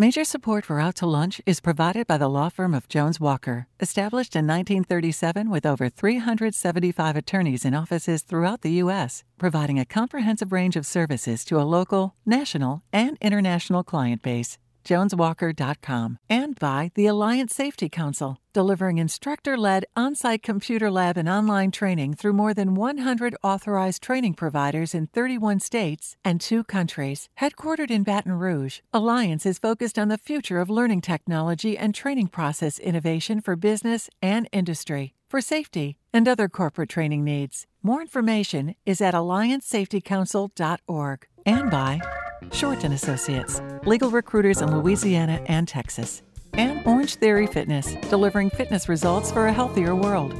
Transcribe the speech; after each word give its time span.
Major 0.00 0.22
support 0.22 0.64
for 0.64 0.78
Out 0.78 0.94
to 0.98 1.06
Lunch 1.06 1.40
is 1.44 1.58
provided 1.58 2.06
by 2.06 2.18
the 2.18 2.28
law 2.28 2.50
firm 2.50 2.72
of 2.72 2.86
Jones 2.86 3.18
Walker, 3.18 3.66
established 3.80 4.36
in 4.36 4.46
1937 4.46 5.50
with 5.50 5.66
over 5.66 5.88
375 5.88 7.16
attorneys 7.16 7.64
in 7.64 7.74
offices 7.74 8.22
throughout 8.22 8.60
the 8.60 8.70
U.S., 8.84 9.24
providing 9.38 9.76
a 9.76 9.84
comprehensive 9.84 10.52
range 10.52 10.76
of 10.76 10.86
services 10.86 11.44
to 11.46 11.60
a 11.60 11.66
local, 11.66 12.14
national, 12.24 12.84
and 12.92 13.18
international 13.20 13.82
client 13.82 14.22
base 14.22 14.56
joneswalker.com, 14.84 16.18
and 16.28 16.58
by 16.58 16.90
the 16.94 17.06
Alliance 17.06 17.54
Safety 17.54 17.88
Council, 17.88 18.38
delivering 18.52 18.98
instructor 18.98 19.56
led 19.56 19.84
on 19.94 20.14
site 20.14 20.42
computer 20.42 20.90
lab 20.90 21.16
and 21.16 21.28
online 21.28 21.70
training 21.70 22.14
through 22.14 22.32
more 22.32 22.52
than 22.52 22.74
100 22.74 23.36
authorized 23.42 24.02
training 24.02 24.34
providers 24.34 24.94
in 24.94 25.06
31 25.06 25.60
states 25.60 26.16
and 26.24 26.40
two 26.40 26.64
countries. 26.64 27.28
Headquartered 27.40 27.90
in 27.90 28.02
Baton 28.02 28.32
Rouge, 28.32 28.80
Alliance 28.92 29.46
is 29.46 29.58
focused 29.58 29.98
on 29.98 30.08
the 30.08 30.18
future 30.18 30.60
of 30.60 30.70
learning 30.70 31.02
technology 31.02 31.78
and 31.78 31.94
training 31.94 32.28
process 32.28 32.78
innovation 32.78 33.40
for 33.40 33.56
business 33.56 34.10
and 34.20 34.48
industry, 34.52 35.14
for 35.28 35.40
safety, 35.40 35.98
and 36.12 36.26
other 36.26 36.48
corporate 36.48 36.88
training 36.88 37.24
needs. 37.24 37.66
More 37.82 38.00
information 38.00 38.74
is 38.84 39.00
at 39.00 39.14
alliancesafetycouncil.org 39.14 41.26
and 41.46 41.70
by 41.70 42.00
Shorten 42.52 42.92
Associates, 42.92 43.60
legal 43.84 44.10
recruiters 44.10 44.60
in 44.60 44.76
Louisiana 44.76 45.42
and 45.46 45.66
Texas, 45.66 46.22
and 46.54 46.86
Orange 46.86 47.16
Theory 47.16 47.46
Fitness, 47.46 47.94
delivering 48.08 48.50
fitness 48.50 48.88
results 48.88 49.30
for 49.30 49.46
a 49.46 49.52
healthier 49.52 49.94
world. 49.94 50.34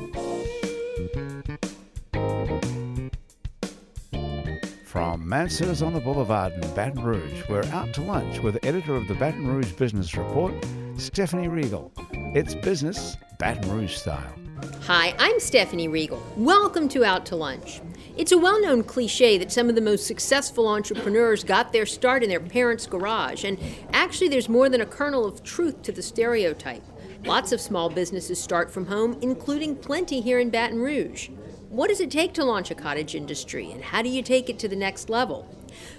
From 4.84 5.28
Mansur's 5.28 5.82
on 5.82 5.92
the 5.92 6.00
Boulevard 6.00 6.52
in 6.54 6.74
Baton 6.74 7.02
Rouge, 7.04 7.42
we're 7.48 7.64
out 7.66 7.92
to 7.94 8.00
lunch 8.00 8.40
with 8.40 8.58
editor 8.64 8.96
of 8.96 9.06
the 9.06 9.14
Baton 9.14 9.46
Rouge 9.46 9.72
Business 9.72 10.16
Report, 10.16 10.54
Stephanie 10.96 11.48
Riegel. 11.48 11.92
It's 12.12 12.54
business 12.54 13.16
Baton 13.38 13.70
Rouge 13.70 13.94
style. 13.94 14.34
Hi, 14.82 15.14
I'm 15.18 15.38
Stephanie 15.38 15.88
Riegel. 15.88 16.22
Welcome 16.36 16.88
to 16.88 17.04
Out 17.04 17.26
to 17.26 17.36
Lunch. 17.36 17.80
It's 18.18 18.32
a 18.32 18.36
well 18.36 18.60
known 18.60 18.82
cliche 18.82 19.38
that 19.38 19.52
some 19.52 19.68
of 19.68 19.76
the 19.76 19.80
most 19.80 20.04
successful 20.04 20.66
entrepreneurs 20.66 21.44
got 21.44 21.72
their 21.72 21.86
start 21.86 22.24
in 22.24 22.28
their 22.28 22.40
parents' 22.40 22.88
garage, 22.88 23.44
and 23.44 23.56
actually, 23.92 24.26
there's 24.26 24.48
more 24.48 24.68
than 24.68 24.80
a 24.80 24.86
kernel 24.86 25.24
of 25.24 25.44
truth 25.44 25.82
to 25.82 25.92
the 25.92 26.02
stereotype. 26.02 26.82
Lots 27.24 27.52
of 27.52 27.60
small 27.60 27.88
businesses 27.88 28.42
start 28.42 28.72
from 28.72 28.86
home, 28.86 29.16
including 29.22 29.76
plenty 29.76 30.20
here 30.20 30.40
in 30.40 30.50
Baton 30.50 30.80
Rouge. 30.80 31.28
What 31.68 31.90
does 31.90 32.00
it 32.00 32.10
take 32.10 32.32
to 32.34 32.44
launch 32.44 32.72
a 32.72 32.74
cottage 32.74 33.14
industry, 33.14 33.70
and 33.70 33.84
how 33.84 34.02
do 34.02 34.08
you 34.08 34.22
take 34.22 34.50
it 34.50 34.58
to 34.58 34.68
the 34.68 34.74
next 34.74 35.08
level? 35.08 35.46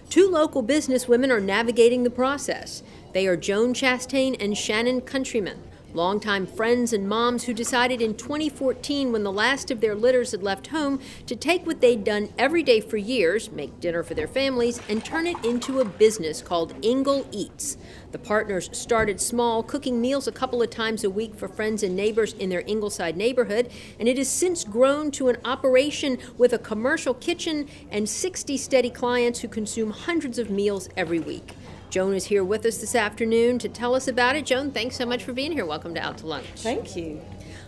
Two 0.09 0.29
local 0.29 0.61
businesswomen 0.61 1.29
are 1.29 1.39
navigating 1.39 2.03
the 2.03 2.09
process. 2.09 2.83
They 3.13 3.27
are 3.27 3.37
Joan 3.37 3.73
Chastain 3.73 4.35
and 4.41 4.57
Shannon 4.57 4.99
Countryman 4.99 5.63
longtime 5.93 6.45
friends 6.45 6.93
and 6.93 7.07
moms 7.07 7.43
who 7.43 7.53
decided 7.53 8.01
in 8.01 8.15
2014, 8.15 9.11
when 9.11 9.23
the 9.23 9.31
last 9.31 9.71
of 9.71 9.81
their 9.81 9.95
litters 9.95 10.31
had 10.31 10.43
left 10.43 10.67
home, 10.67 10.99
to 11.25 11.35
take 11.35 11.65
what 11.65 11.81
they'd 11.81 12.03
done 12.03 12.29
every 12.37 12.63
day 12.63 12.79
for 12.79 12.97
years, 12.97 13.51
make 13.51 13.79
dinner 13.79 14.03
for 14.03 14.13
their 14.13 14.27
families, 14.27 14.79
and 14.87 15.03
turn 15.03 15.27
it 15.27 15.43
into 15.43 15.79
a 15.79 15.85
business 15.85 16.41
called 16.41 16.73
Ingle 16.81 17.27
Eats. 17.31 17.77
The 18.11 18.17
partners 18.17 18.69
started 18.71 19.21
small, 19.21 19.61
cooking 19.61 20.01
meals 20.01 20.27
a 20.27 20.31
couple 20.31 20.61
of 20.61 20.69
times 20.69 21.03
a 21.03 21.09
week 21.09 21.35
for 21.35 21.47
friends 21.47 21.83
and 21.83 21.95
neighbors 21.95 22.33
in 22.33 22.49
their 22.49 22.63
Ingleside 22.65 23.15
neighborhood, 23.15 23.69
and 23.99 24.07
it 24.07 24.17
has 24.17 24.29
since 24.29 24.63
grown 24.63 25.11
to 25.11 25.29
an 25.29 25.37
operation 25.45 26.17
with 26.37 26.53
a 26.53 26.59
commercial 26.59 27.13
kitchen 27.13 27.67
and 27.91 28.09
60 28.09 28.57
steady 28.57 28.89
clients 28.89 29.39
who 29.41 29.47
consume 29.47 29.91
hundreds 29.91 30.39
of 30.39 30.49
meals 30.49 30.89
every 30.97 31.19
week. 31.19 31.53
Joan 31.89 32.13
is 32.13 32.25
here 32.25 32.43
with 32.43 32.67
us 32.67 32.77
this 32.77 32.93
afternoon 32.93 33.57
to 33.57 33.67
tell 33.67 33.95
us 33.95 34.07
about 34.07 34.35
it. 34.35 34.45
Joan, 34.45 34.69
thanks 34.69 34.95
so 34.95 35.07
much 35.07 35.23
for 35.23 35.33
being 35.33 35.51
here. 35.51 35.65
Welcome 35.65 35.95
to 35.95 36.01
Out 36.01 36.19
to 36.19 36.27
Lunch. 36.27 36.45
Thank 36.57 36.95
you. 36.95 37.19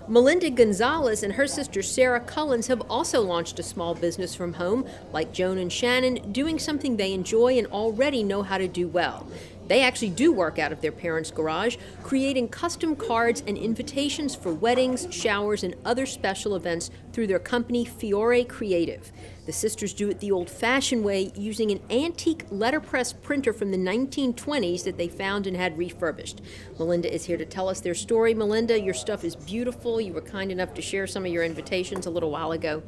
Melinda 0.08 0.52
Gonzalez 0.52 1.24
and 1.24 1.34
her 1.34 1.48
sister 1.48 1.82
Sarah 1.82 2.20
Cullens 2.20 2.68
have 2.68 2.82
also 2.82 3.22
launched 3.22 3.58
a 3.58 3.64
small 3.64 3.96
business 3.96 4.36
from 4.36 4.54
home, 4.54 4.86
like 5.12 5.34
Joan 5.34 5.58
and 5.58 5.74
Shannon, 5.74 6.32
doing 6.32 6.60
something 6.60 6.98
they 6.98 7.14
enjoy 7.14 7.58
and 7.58 7.66
already 7.68 8.22
know 8.24 8.44
how 8.44 8.60
to 8.60 8.68
do 8.68 8.88
well. 8.88 9.26
They 9.68 9.82
actually 9.82 10.10
do 10.10 10.32
work 10.32 10.60
out 10.60 10.72
of 10.72 10.82
their 10.82 10.92
parents' 10.92 11.32
garage, 11.32 11.78
creating 12.04 12.50
custom 12.50 12.96
cards 12.96 13.42
and 13.48 13.58
invitations 13.58 14.36
for 14.36 14.54
weddings, 14.54 15.08
showers, 15.12 15.64
and 15.64 15.76
other 15.84 16.06
special 16.06 16.56
events 16.56 16.92
through 17.12 17.28
their 17.28 17.40
company 17.40 17.86
Fiore 17.86 18.44
Creative. 18.44 19.12
The 19.52 19.58
sisters 19.58 19.92
do 19.92 20.10
it 20.10 20.22
the 20.22 20.32
old 20.32 20.50
fashioned 20.50 21.04
way 21.04 21.34
using 21.36 21.72
an 21.72 21.82
antique 21.90 22.46
letterpress 22.52 23.12
printer 23.12 23.52
from 23.52 23.72
the 23.72 23.78
1920s 23.78 24.86
that 24.86 24.98
they 24.98 25.10
found 25.10 25.46
and 25.46 25.58
had 25.58 25.78
refurbished. 25.78 26.40
Melinda 26.80 27.14
is 27.14 27.26
here 27.26 27.36
to 27.36 27.44
tell 27.44 27.68
us 27.68 27.82
their 27.82 27.94
story. 27.94 28.34
Melinda, 28.34 28.80
your 28.80 28.94
stuff 28.94 29.26
is 29.26 29.36
beautiful. 29.36 30.00
You 30.00 30.14
were 30.14 30.22
kind 30.22 30.54
enough 30.54 30.74
to 30.76 30.82
share 30.82 31.06
some 31.06 31.26
of 31.26 31.34
your 31.34 31.44
invitations 31.44 32.06
a 32.06 32.10
little 32.10 32.32
while 32.32 32.54
ago. 32.54 32.82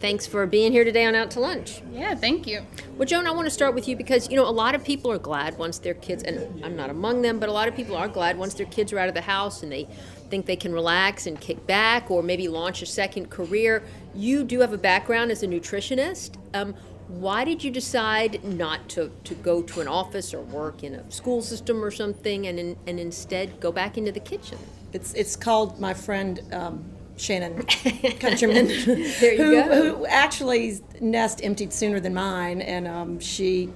Thanks 0.00 0.26
for 0.26 0.46
being 0.46 0.72
here 0.72 0.84
today 0.84 1.06
on 1.06 1.14
Out 1.14 1.30
to 1.32 1.40
Lunch. 1.40 1.80
Yeah, 1.90 2.14
thank 2.14 2.46
you. 2.46 2.60
Well, 2.96 3.06
Joan, 3.06 3.26
I 3.26 3.30
want 3.30 3.46
to 3.46 3.50
start 3.50 3.74
with 3.74 3.88
you 3.88 3.96
because, 3.96 4.28
you 4.28 4.36
know, 4.36 4.46
a 4.46 4.50
lot 4.50 4.74
of 4.74 4.84
people 4.84 5.10
are 5.10 5.18
glad 5.18 5.56
once 5.56 5.78
their 5.78 5.94
kids, 5.94 6.22
and 6.22 6.62
I'm 6.62 6.76
not 6.76 6.90
among 6.90 7.22
them, 7.22 7.38
but 7.38 7.48
a 7.48 7.52
lot 7.52 7.66
of 7.66 7.74
people 7.74 7.96
are 7.96 8.08
glad 8.08 8.36
once 8.36 8.52
their 8.54 8.66
kids 8.66 8.92
are 8.92 8.98
out 8.98 9.08
of 9.08 9.14
the 9.14 9.22
house 9.22 9.62
and 9.62 9.72
they 9.72 9.88
think 10.28 10.44
they 10.44 10.56
can 10.56 10.72
relax 10.72 11.26
and 11.26 11.40
kick 11.40 11.66
back 11.66 12.10
or 12.10 12.22
maybe 12.22 12.46
launch 12.46 12.82
a 12.82 12.86
second 12.86 13.30
career. 13.30 13.82
You 14.14 14.44
do 14.44 14.60
have 14.60 14.74
a 14.74 14.78
background 14.78 15.30
as 15.30 15.42
a 15.42 15.46
nutritionist. 15.46 16.36
Um, 16.52 16.74
why 17.08 17.44
did 17.44 17.64
you 17.64 17.70
decide 17.70 18.44
not 18.44 18.88
to, 18.90 19.10
to 19.24 19.34
go 19.36 19.62
to 19.62 19.80
an 19.80 19.88
office 19.88 20.34
or 20.34 20.42
work 20.42 20.82
in 20.82 20.94
a 20.94 21.10
school 21.10 21.40
system 21.40 21.82
or 21.82 21.90
something 21.90 22.46
and, 22.46 22.58
in, 22.58 22.76
and 22.86 23.00
instead 23.00 23.60
go 23.60 23.72
back 23.72 23.96
into 23.96 24.12
the 24.12 24.20
kitchen? 24.20 24.58
It's, 24.92 25.14
it's 25.14 25.36
called 25.36 25.80
my 25.80 25.94
friend 25.94 26.42
um, 26.52 26.84
Shannon 27.16 27.62
Countryman, 28.20 28.66
there 28.66 29.34
you 29.34 29.44
who, 29.44 29.52
go. 29.52 29.96
who 29.96 30.06
actually 30.06 30.80
nest 31.00 31.40
emptied 31.42 31.72
sooner 31.72 31.98
than 32.00 32.14
mine, 32.14 32.60
and 32.60 32.86
um, 32.86 33.20
she 33.20 33.70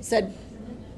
said, 0.00 0.34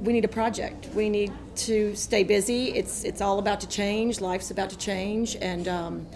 "We 0.00 0.12
need 0.12 0.24
a 0.24 0.28
project. 0.28 0.88
We 0.94 1.08
need 1.08 1.32
to 1.56 1.94
stay 1.94 2.24
busy. 2.24 2.74
It's 2.74 3.04
it's 3.04 3.20
all 3.20 3.38
about 3.38 3.60
to 3.60 3.68
change. 3.68 4.20
Life's 4.20 4.50
about 4.50 4.70
to 4.70 4.78
change, 4.78 5.36
and." 5.40 5.68
Um, 5.68 6.06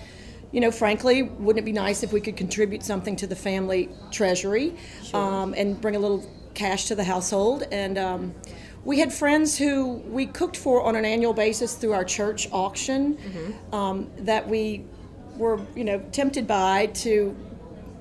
you 0.51 0.63
know, 0.63 0.71
frankly, 0.71 1.21
wouldn't 1.25 1.59
it 1.63 1.67
be 1.67 1.73
nice 1.73 2.03
if 2.03 2.11
we 2.11 2.23
could 2.23 2.35
contribute 2.39 2.83
something 2.83 3.15
to 3.17 3.27
the 3.27 3.37
family 3.37 3.91
treasury 4.11 4.75
Sure. 5.05 5.21
um, 5.21 5.53
and 5.55 5.79
bring 5.79 5.95
a 5.95 5.99
little 5.99 6.27
cash 6.55 6.87
to 6.87 6.95
the 6.95 7.05
household? 7.05 7.65
And 7.71 7.99
um, 7.99 8.35
we 8.83 8.99
had 8.99 9.13
friends 9.13 9.59
who 9.59 9.97
we 10.09 10.25
cooked 10.25 10.57
for 10.57 10.81
on 10.85 10.97
an 10.97 11.05
annual 11.05 11.35
basis 11.35 11.75
through 11.75 11.93
our 11.93 12.03
church 12.03 12.49
auction 12.51 13.19
um, 13.75 14.11
that 14.21 14.49
we 14.49 14.87
were, 15.39 15.61
you 15.75 15.85
know, 15.85 16.01
tempted 16.13 16.47
by 16.47 16.87
to 16.87 17.35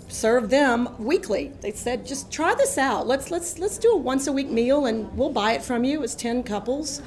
serve 0.09 0.50
them 0.50 0.90
weekly. 0.98 1.52
They 1.62 1.72
said, 1.72 2.06
"Just 2.06 2.31
try 2.31 2.56
this 2.56 2.78
out. 2.78 3.08
Let's 3.08 3.31
let's 3.31 3.59
let's 3.59 3.78
do 3.78 3.92
a 3.92 3.98
once 3.98 4.28
a 4.28 4.31
week 4.31 4.50
meal, 4.50 4.86
and 4.86 5.16
we'll 5.18 5.31
buy 5.31 5.53
it 5.53 5.62
from 5.62 5.84
you." 5.84 6.00
It 6.00 6.02
was 6.02 6.16
ten 6.16 6.44
couples, 6.44 7.02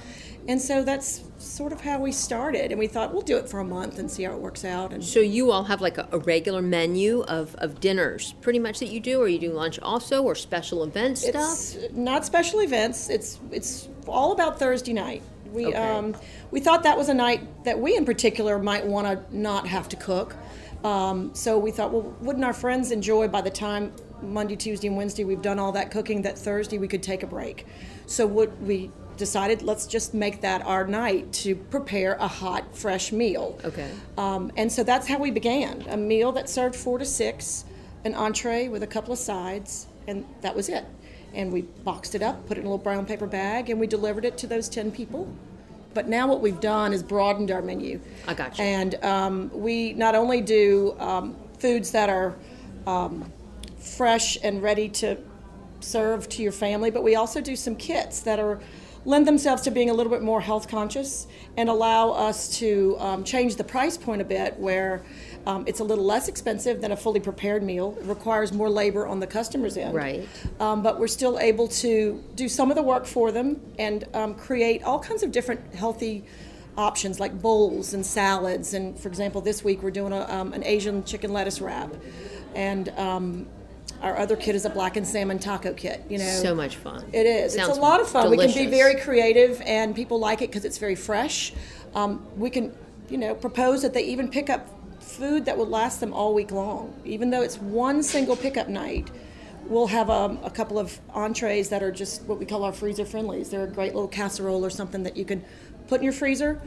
and 0.49 0.61
so 0.61 0.83
that's 0.83 1.23
sort 1.39 1.73
of 1.73 1.81
how 1.81 1.99
we 1.99 2.13
started. 2.13 2.71
And 2.71 2.79
we 2.79 2.87
thought 2.87 3.13
we'll 3.13 3.23
do 3.23 3.39
it 3.39 3.49
for 3.49 3.61
a 3.61 3.65
month 3.65 3.99
and 3.99 4.11
see 4.11 4.25
how 4.25 4.33
it 4.33 4.39
works 4.39 4.65
out. 4.65 4.93
And 4.93 5.03
So 5.03 5.21
you 5.21 5.51
all 5.51 5.65
have 5.65 5.81
like 5.81 5.97
a, 5.99 6.07
a 6.13 6.19
regular 6.19 6.61
menu 6.63 7.23
of, 7.23 7.55
of 7.57 7.81
dinners, 7.81 8.35
pretty 8.43 8.59
much 8.59 8.79
that 8.81 8.89
you 8.89 9.01
do, 9.01 9.21
or 9.21 9.29
you 9.29 9.39
do 9.39 9.51
lunch 9.53 9.79
also, 9.81 10.23
or 10.23 10.35
special 10.35 10.85
event 10.85 11.19
stuff? 11.19 11.35
it's 11.35 11.79
not 11.95 12.27
special 12.27 12.61
events. 12.61 13.09
It's 13.09 13.41
it's 13.51 13.89
all 14.07 14.33
about 14.33 14.59
Thursday 14.59 14.93
night. 14.93 15.23
We 15.53 15.67
Okay. 15.67 15.77
um, 15.77 16.15
we 16.51 16.61
thought 16.61 16.83
that 16.85 16.97
was 16.97 17.09
a 17.09 17.15
night 17.15 17.65
that 17.65 17.79
we 17.79 17.97
in 17.97 18.05
particular 18.05 18.59
might 18.59 18.87
want 18.87 19.07
to 19.07 19.37
not 19.37 19.67
have 19.67 19.89
to 19.91 19.97
cook. 19.97 20.37
Um, 20.85 21.35
so 21.35 21.59
we 21.59 21.71
thought, 21.71 21.93
well, 21.93 22.15
wouldn't 22.21 22.45
our 22.45 22.55
friends 22.55 22.91
enjoy 22.91 23.29
by 23.29 23.43
the 23.43 23.51
time 23.51 23.93
Monday, 24.23 24.57
Tuesday, 24.57 24.89
and 24.89 24.97
Wednesday 24.97 25.25
we've 25.25 25.43
done 25.43 25.59
all 25.59 25.73
that 25.73 25.91
cooking 25.91 26.23
that 26.23 26.39
Thursday 26.39 26.79
we 26.79 26.89
could 26.89 27.03
take 27.03 27.23
a 27.23 27.27
break? 27.27 27.67
So 28.07 28.27
what 28.27 28.57
we 28.63 28.91
decided, 29.19 29.61
let's 29.61 29.87
just 29.87 30.15
make 30.15 30.41
that 30.41 30.65
our 30.65 30.87
night 30.87 31.31
to 31.33 31.55
prepare 31.55 32.15
a 32.15 32.27
hot, 32.27 32.75
fresh 32.75 33.13
meal. 33.13 33.59
Okay. 33.63 33.91
Um, 34.17 34.51
and 34.57 34.73
so 34.73 34.83
that's 34.83 35.07
how 35.07 35.19
we 35.19 35.31
began 35.31 35.85
a 35.91 35.97
meal 35.97 36.33
that 36.33 36.49
served 36.49 36.75
four 36.75 36.99
to 36.99 37.05
six, 37.05 37.67
an 38.05 38.15
entree 38.15 38.69
with 38.69 38.83
a 38.83 38.87
couple 38.87 39.13
of 39.13 39.19
sides, 39.19 39.87
and 40.07 40.25
that 40.41 40.57
was 40.57 40.71
it. 40.71 40.87
And 41.35 41.53
we 41.53 41.63
boxed 41.63 42.15
it 42.15 42.23
up, 42.23 42.47
put 42.47 42.57
it 42.57 42.61
in 42.61 42.67
a 42.67 42.71
little 42.71 42.83
brown 42.83 43.07
paper 43.07 43.27
bag, 43.27 43.71
and 43.71 43.79
we 43.79 43.87
delivered 43.87 44.25
it 44.25 44.37
to 44.39 44.47
those 44.47 44.69
10 44.69 44.91
people. 44.91 45.33
But 45.95 46.09
now 46.09 46.27
what 46.27 46.41
we've 46.41 46.61
done 46.61 46.93
is 46.93 47.03
broadened 47.03 47.51
our 47.51 47.63
menu. 47.63 48.01
I 48.27 48.35
got 48.35 48.59
you. 48.59 48.65
And 48.65 48.95
um, 49.05 49.51
we 49.53 49.93
not 49.93 50.15
only 50.15 50.41
do 50.41 50.97
um, 50.99 51.37
foods 51.59 51.91
that 51.93 52.09
are 52.09 52.37
um, 52.87 53.31
fresh 53.79 54.39
and 54.43 54.63
ready 54.63 54.89
to 54.89 55.17
serve 55.81 56.29
to 56.29 56.43
your 56.43 56.53
family, 56.53 56.91
but 56.91 57.03
we 57.03 57.17
also 57.17 57.41
do 57.41 57.57
some 57.57 57.75
kits 57.77 58.21
that 58.21 58.39
are 58.39 58.61
lend 59.05 59.27
themselves 59.27 59.63
to 59.63 59.71
being 59.71 59.89
a 59.89 59.95
little 59.95 60.13
bit 60.13 60.23
more 60.23 60.41
health 60.41 60.69
conscious 60.69 61.27
and 61.57 61.69
allow 61.69 62.11
us 62.11 62.59
to 62.59 62.97
um, 62.99 63.25
change 63.25 63.57
the 63.57 63.65
price 63.65 63.97
point 63.97 64.21
a 64.21 64.25
bit 64.25 64.59
where 64.59 65.03
um, 65.47 65.65
it's 65.67 65.81
a 65.81 65.85
little 65.85 66.05
less 66.05 66.29
expensive 66.29 66.81
than 66.81 66.93
a 66.93 66.97
fully 66.97 67.21
prepared 67.21 67.63
meal. 67.63 67.97
It 68.01 68.07
requires 68.07 68.53
more 68.53 68.69
labor 68.69 69.07
on 69.07 69.21
the 69.21 69.27
customer's 69.27 69.77
end. 69.77 69.95
Right. 69.95 70.29
Um, 70.59 70.83
but 70.83 70.99
we're 70.99 71.07
still 71.09 71.39
able 71.39 71.69
to 71.69 72.23
do 72.35 72.49
some 72.49 72.71
of 72.71 72.77
the 72.77 72.83
work 72.83 73.07
for 73.07 73.33
them 73.33 73.61
and 73.79 74.05
um, 74.15 74.35
create 74.35 74.83
all 74.83 74.99
kinds 74.99 75.23
of 75.23 75.33
different 75.33 75.75
healthy 75.75 76.25
options 76.77 77.19
like 77.21 77.41
bowls 77.41 77.95
and 77.95 78.05
salads. 78.05 78.75
And 78.75 78.99
for 78.99 79.09
example, 79.09 79.41
this 79.41 79.65
week 79.65 79.83
we're 79.83 79.91
doing 79.91 80.13
a, 80.13 80.23
um, 80.33 80.53
an 80.53 80.63
Asian 80.65 81.05
chicken 81.05 81.33
lettuce 81.33 81.61
wrap. 81.61 81.95
And 82.55 82.89
um, 82.91 83.47
our 84.03 84.17
other 84.17 84.37
kit 84.37 84.55
is 84.55 84.65
a 84.65 84.71
blackened 84.71 85.07
salmon 85.07 85.39
taco 85.39 85.73
kit. 85.73 86.05
You 86.09 86.19
know, 86.19 86.25
So 86.43 86.55
much 86.55 86.77
fun. 86.77 87.05
it 87.13 87.27
is. 87.27 87.55
Sounds 87.55 87.71
it's 87.71 87.79
a 87.79 87.81
lot 87.81 88.01
of 88.01 88.09
fun. 88.09 88.31
We 88.31 88.39
can 88.39 88.53
be 88.55 88.67
very 88.67 88.95
creative, 89.01 89.61
and 89.63 89.95
people 89.95 90.19
like 90.19 90.43
it 90.43 90.51
because 90.51 90.65
it's 90.65 90.79
very 90.79 90.95
fresh. 90.95 91.53
Um, 91.95 92.25
we 92.37 92.51
can, 92.51 92.75
you 93.09 93.19
know, 93.19 93.35
propose 93.35 93.83
that 93.83 93.93
they 93.95 94.05
even 94.05 94.29
pick 94.29 94.49
up 94.49 94.69
food 95.11 95.45
that 95.45 95.57
will 95.57 95.67
last 95.67 96.01
them 96.01 96.13
all 96.13 96.35
week 96.35 96.51
long, 96.51 96.95
even 97.05 97.31
though 97.31 97.43
it's 97.43 97.59
one 97.59 98.03
single 98.03 98.37
pickup 98.37 98.69
night. 98.69 99.11
We'll 99.67 99.89
have 99.89 100.11
um, 100.11 100.39
a 100.43 100.51
couple 100.51 100.79
of 100.79 100.99
entrees 101.15 101.69
that 101.69 101.83
are 101.83 101.93
just 101.93 102.23
what 102.23 102.39
we 102.39 102.47
call 102.47 102.65
our 102.65 102.73
freezer 102.73 103.05
friendlies. 103.05 103.51
They're 103.51 103.65
a 103.65 103.71
great 103.71 103.95
little 103.95 104.09
casserole 104.09 104.65
or 104.65 104.71
something 104.71 105.03
that 105.05 105.17
you 105.17 105.25
can 105.25 105.45
put 105.87 106.01
in 106.01 106.05
your 106.05 106.13
freezer 106.13 106.61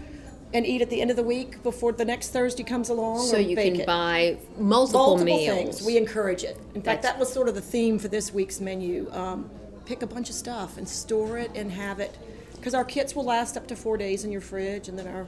and 0.54 0.66
eat 0.66 0.82
at 0.82 0.90
the 0.90 1.02
end 1.02 1.10
of 1.10 1.18
the 1.18 1.24
week 1.24 1.64
before 1.64 1.92
the 1.92 2.06
next 2.06 2.30
Thursday 2.30 2.64
comes 2.64 2.90
along. 2.90 3.26
So 3.26 3.38
or 3.38 3.40
you 3.40 3.56
can 3.56 3.82
it 3.82 3.88
buy 3.88 4.38
multiple, 4.58 5.18
multiple 5.18 5.26
meals. 5.26 5.58
things. 5.58 5.86
We 5.86 5.98
encourage 5.98 6.44
it. 6.44 6.58
In 6.76 6.82
fact, 6.82 7.02
That's- 7.02 7.14
that 7.14 7.20
was 7.20 7.34
sort 7.34 7.50
of 7.50 7.56
the 7.56 7.62
theme 7.62 7.98
for 7.98 8.08
this 8.08 8.32
week's 8.34 8.62
menu. 8.62 9.10
Um, 9.12 9.50
pick 9.86 10.04
a 10.04 10.08
bunch 10.08 10.30
of 10.30 10.36
stuff 10.36 10.78
and 10.78 10.88
store 10.88 11.38
it 11.40 11.52
and 11.56 11.72
have 11.72 12.00
it, 12.00 12.18
because 12.56 12.74
our 12.74 12.86
kits 12.86 13.16
will 13.16 13.26
last 13.26 13.58
up 13.58 13.68
to 13.68 13.76
four 13.76 13.98
days 13.98 14.24
in 14.24 14.32
your 14.32 14.42
fridge, 14.42 14.88
and 14.88 14.98
then 14.98 15.08
our 15.08 15.28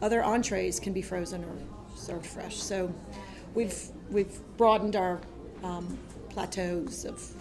other 0.00 0.22
entrees 0.22 0.78
can 0.78 0.92
be 0.92 1.02
frozen 1.02 1.42
or 1.42 1.56
served 1.98 2.26
fresh. 2.26 2.56
So 2.56 2.92
we've 3.54 3.76
we've 4.10 4.40
broadened 4.56 4.96
our 4.96 5.20
um, 5.62 5.98
plateaus 6.30 7.04
of 7.04 7.32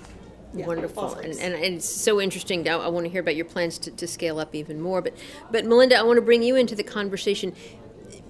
yeah, 0.54 0.66
Wonderful, 0.66 1.16
and, 1.16 1.34
and, 1.40 1.54
and 1.54 1.76
it's 1.76 1.90
so 1.90 2.22
interesting. 2.22 2.64
Now, 2.64 2.80
I 2.80 2.88
want 2.88 3.06
to 3.06 3.10
hear 3.10 3.20
about 3.20 3.36
your 3.36 3.46
plans 3.46 3.78
to, 3.80 3.92
to 3.92 4.08
scale 4.08 4.40
up 4.40 4.56
even 4.56 4.80
more. 4.80 5.02
But, 5.02 5.14
but 5.52 5.66
Melinda, 5.66 5.98
I 5.98 6.04
want 6.04 6.18
to 6.18 6.22
bring 6.22 6.42
you 6.42 6.56
into 6.56 6.74
the 6.74 6.84
conversation. 6.84 7.54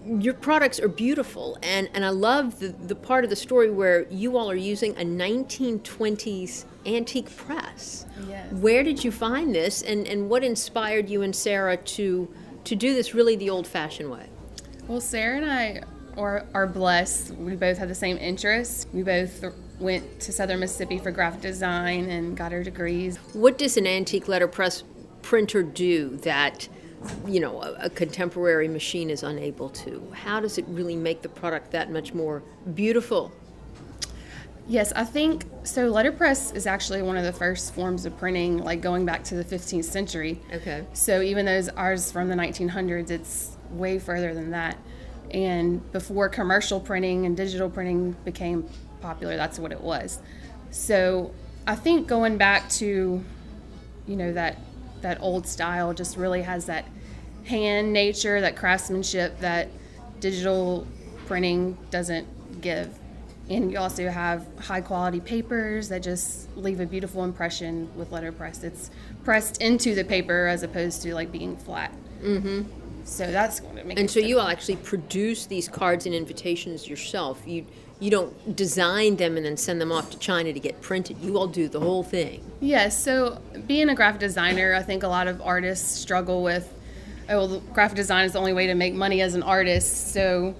Your 0.04 0.34
products 0.34 0.80
are 0.80 0.88
beautiful, 0.88 1.60
and, 1.62 1.90
and 1.94 2.04
I 2.04 2.10
love 2.10 2.60
the, 2.60 2.70
the 2.70 2.96
part 2.96 3.24
of 3.24 3.30
the 3.30 3.36
story 3.36 3.70
where 3.70 4.08
you 4.10 4.36
all 4.36 4.50
are 4.50 4.56
using 4.56 4.94
a 4.94 5.06
1920s 5.06 6.66
antique 6.88 7.36
press. 7.36 8.06
Yes. 8.28 8.52
Where 8.54 8.84
did 8.84 9.04
you 9.04 9.12
find 9.12 9.54
this, 9.54 9.84
and, 9.84 10.08
and 10.08 10.28
what 10.28 10.44
inspired 10.44 11.10
you 11.10 11.22
and 11.22 11.36
Sarah 11.36 11.78
to 11.78 12.34
to 12.64 12.76
do 12.76 12.94
this 12.94 13.14
really 13.14 13.38
the 13.38 13.50
old-fashioned 13.50 14.12
way? 14.12 14.28
Well, 14.90 15.00
Sarah 15.00 15.38
and 15.38 15.46
I 15.46 15.84
are, 16.18 16.46
are 16.54 16.68
blessed. 16.68 17.32
We 17.36 17.56
both 17.56 17.78
have 17.78 17.88
the 17.88 17.96
same 17.96 18.18
interests. 18.18 18.88
We 18.92 19.04
both 19.04 19.44
went 19.80 20.20
to 20.22 20.32
Southern 20.32 20.60
Mississippi 20.60 20.98
for 20.98 21.12
graphic 21.12 21.42
design 21.42 22.10
and 22.10 22.36
got 22.36 22.52
our 22.52 22.64
degrees. 22.64 23.18
What 23.34 23.58
does 23.58 23.78
an 23.78 23.88
antique 23.88 24.28
letterpress 24.28 24.84
printer 25.22 25.64
do 25.64 26.18
that, 26.18 26.68
you 27.28 27.40
know, 27.40 27.62
a, 27.62 27.74
a 27.86 27.90
contemporary 27.90 28.68
machine 28.68 29.10
is 29.10 29.24
unable 29.24 29.70
to? 29.70 30.12
How 30.14 30.40
does 30.40 30.58
it 30.58 30.66
really 30.68 30.96
make 30.96 31.22
the 31.22 31.30
product 31.30 31.72
that 31.72 31.92
much 31.92 32.14
more 32.14 32.42
beautiful? 32.74 33.32
Yes, 34.70 34.92
I 34.94 35.06
think 35.06 35.46
so. 35.64 35.90
Letterpress 35.90 36.52
is 36.54 36.68
actually 36.68 37.02
one 37.02 37.16
of 37.16 37.24
the 37.24 37.32
first 37.32 37.74
forms 37.74 38.06
of 38.06 38.18
printing, 38.18 38.58
like 38.58 38.82
going 38.82 39.06
back 39.06 39.24
to 39.26 39.36
the 39.36 39.46
15th 39.46 39.86
century. 39.86 40.42
Okay. 40.54 40.86
So 40.92 41.22
even 41.22 41.46
though 41.46 41.62
ours 41.78 42.12
from 42.12 42.28
the 42.28 42.36
1900s, 42.36 43.10
it's 43.10 43.56
way 43.72 43.98
further 43.98 44.34
than 44.34 44.52
that. 44.52 44.78
And 45.32 45.92
before 45.92 46.30
commercial 46.30 46.80
printing 46.80 47.26
and 47.26 47.36
digital 47.36 47.70
printing 47.70 48.16
became 48.24 48.68
popular, 49.02 49.36
that's 49.38 49.60
what 49.60 49.72
it 49.72 49.82
was. 49.82 50.20
So 50.72 51.34
I 51.66 51.76
think 51.76 52.08
going 52.08 52.38
back 52.38 52.70
to, 52.72 53.24
you 54.08 54.16
know, 54.16 54.34
that 54.34 54.58
that 55.02 55.22
old 55.22 55.46
style 55.46 55.94
just 55.94 56.18
really 56.18 56.42
has 56.42 56.66
that 56.66 56.86
hand 57.46 57.94
nature, 57.94 58.42
that 58.42 58.56
craftsmanship 58.56 59.40
that 59.40 59.70
digital 60.20 60.88
printing 61.26 61.78
doesn't 61.92 62.62
give. 62.62 62.98
And 63.50 63.72
you 63.72 63.78
also 63.78 64.10
have 64.10 64.46
high 64.60 64.82
quality 64.82 65.22
papers 65.22 65.88
that 65.90 66.04
just 66.04 66.56
leave 66.58 66.80
a 66.82 66.86
beautiful 66.86 67.24
impression 67.24 67.90
with 67.96 68.12
letterpress. 68.12 68.64
It's 68.64 68.92
pressed 69.24 69.62
into 69.62 69.96
the 69.96 70.04
paper 70.04 70.48
as 70.48 70.64
opposed 70.64 71.02
to 71.04 71.14
like 71.14 71.32
being 71.32 71.56
flat. 71.56 71.94
Mm-hmm. 72.22 72.64
So 73.08 73.32
that's 73.32 73.60
going 73.60 73.78
to 73.78 73.84
make 73.84 73.98
And 73.98 74.12
so 74.12 74.20
you 74.20 74.40
all 74.40 74.48
actually 74.48 74.76
produce 74.76 75.46
these 75.46 75.68
cards 75.68 76.06
and 76.06 76.14
invitations 76.14 76.88
yourself. 76.88 77.42
You 77.46 77.66
you 78.00 78.12
don't 78.12 78.56
design 78.56 79.16
them 79.16 79.38
and 79.38 79.46
then 79.46 79.58
send 79.58 79.82
them 79.82 79.92
off 79.92 80.12
to 80.12 80.20
China 80.20 80.54
to 80.54 80.60
get 80.60 80.82
printed. 80.82 81.18
You 81.20 81.38
all 81.38 81.48
do 81.48 81.68
the 81.68 81.80
whole 81.80 82.04
thing. 82.04 82.44
Yes. 82.60 83.02
So 83.04 83.42
being 83.66 83.90
a 83.90 83.96
graphic 83.96 84.20
designer, 84.20 84.76
I 84.76 84.84
think 84.84 85.02
a 85.02 85.08
lot 85.08 85.28
of 85.28 85.42
artists 85.42 85.98
struggle 85.98 86.44
with, 86.44 86.72
oh, 87.28 87.48
well, 87.48 87.60
graphic 87.74 87.96
design 87.96 88.26
is 88.26 88.34
the 88.34 88.40
only 88.40 88.54
way 88.54 88.68
to 88.68 88.76
make 88.76 88.94
money 88.94 89.22
as 89.22 89.34
an 89.34 89.42
artist. 89.42 90.14
So 90.14 90.54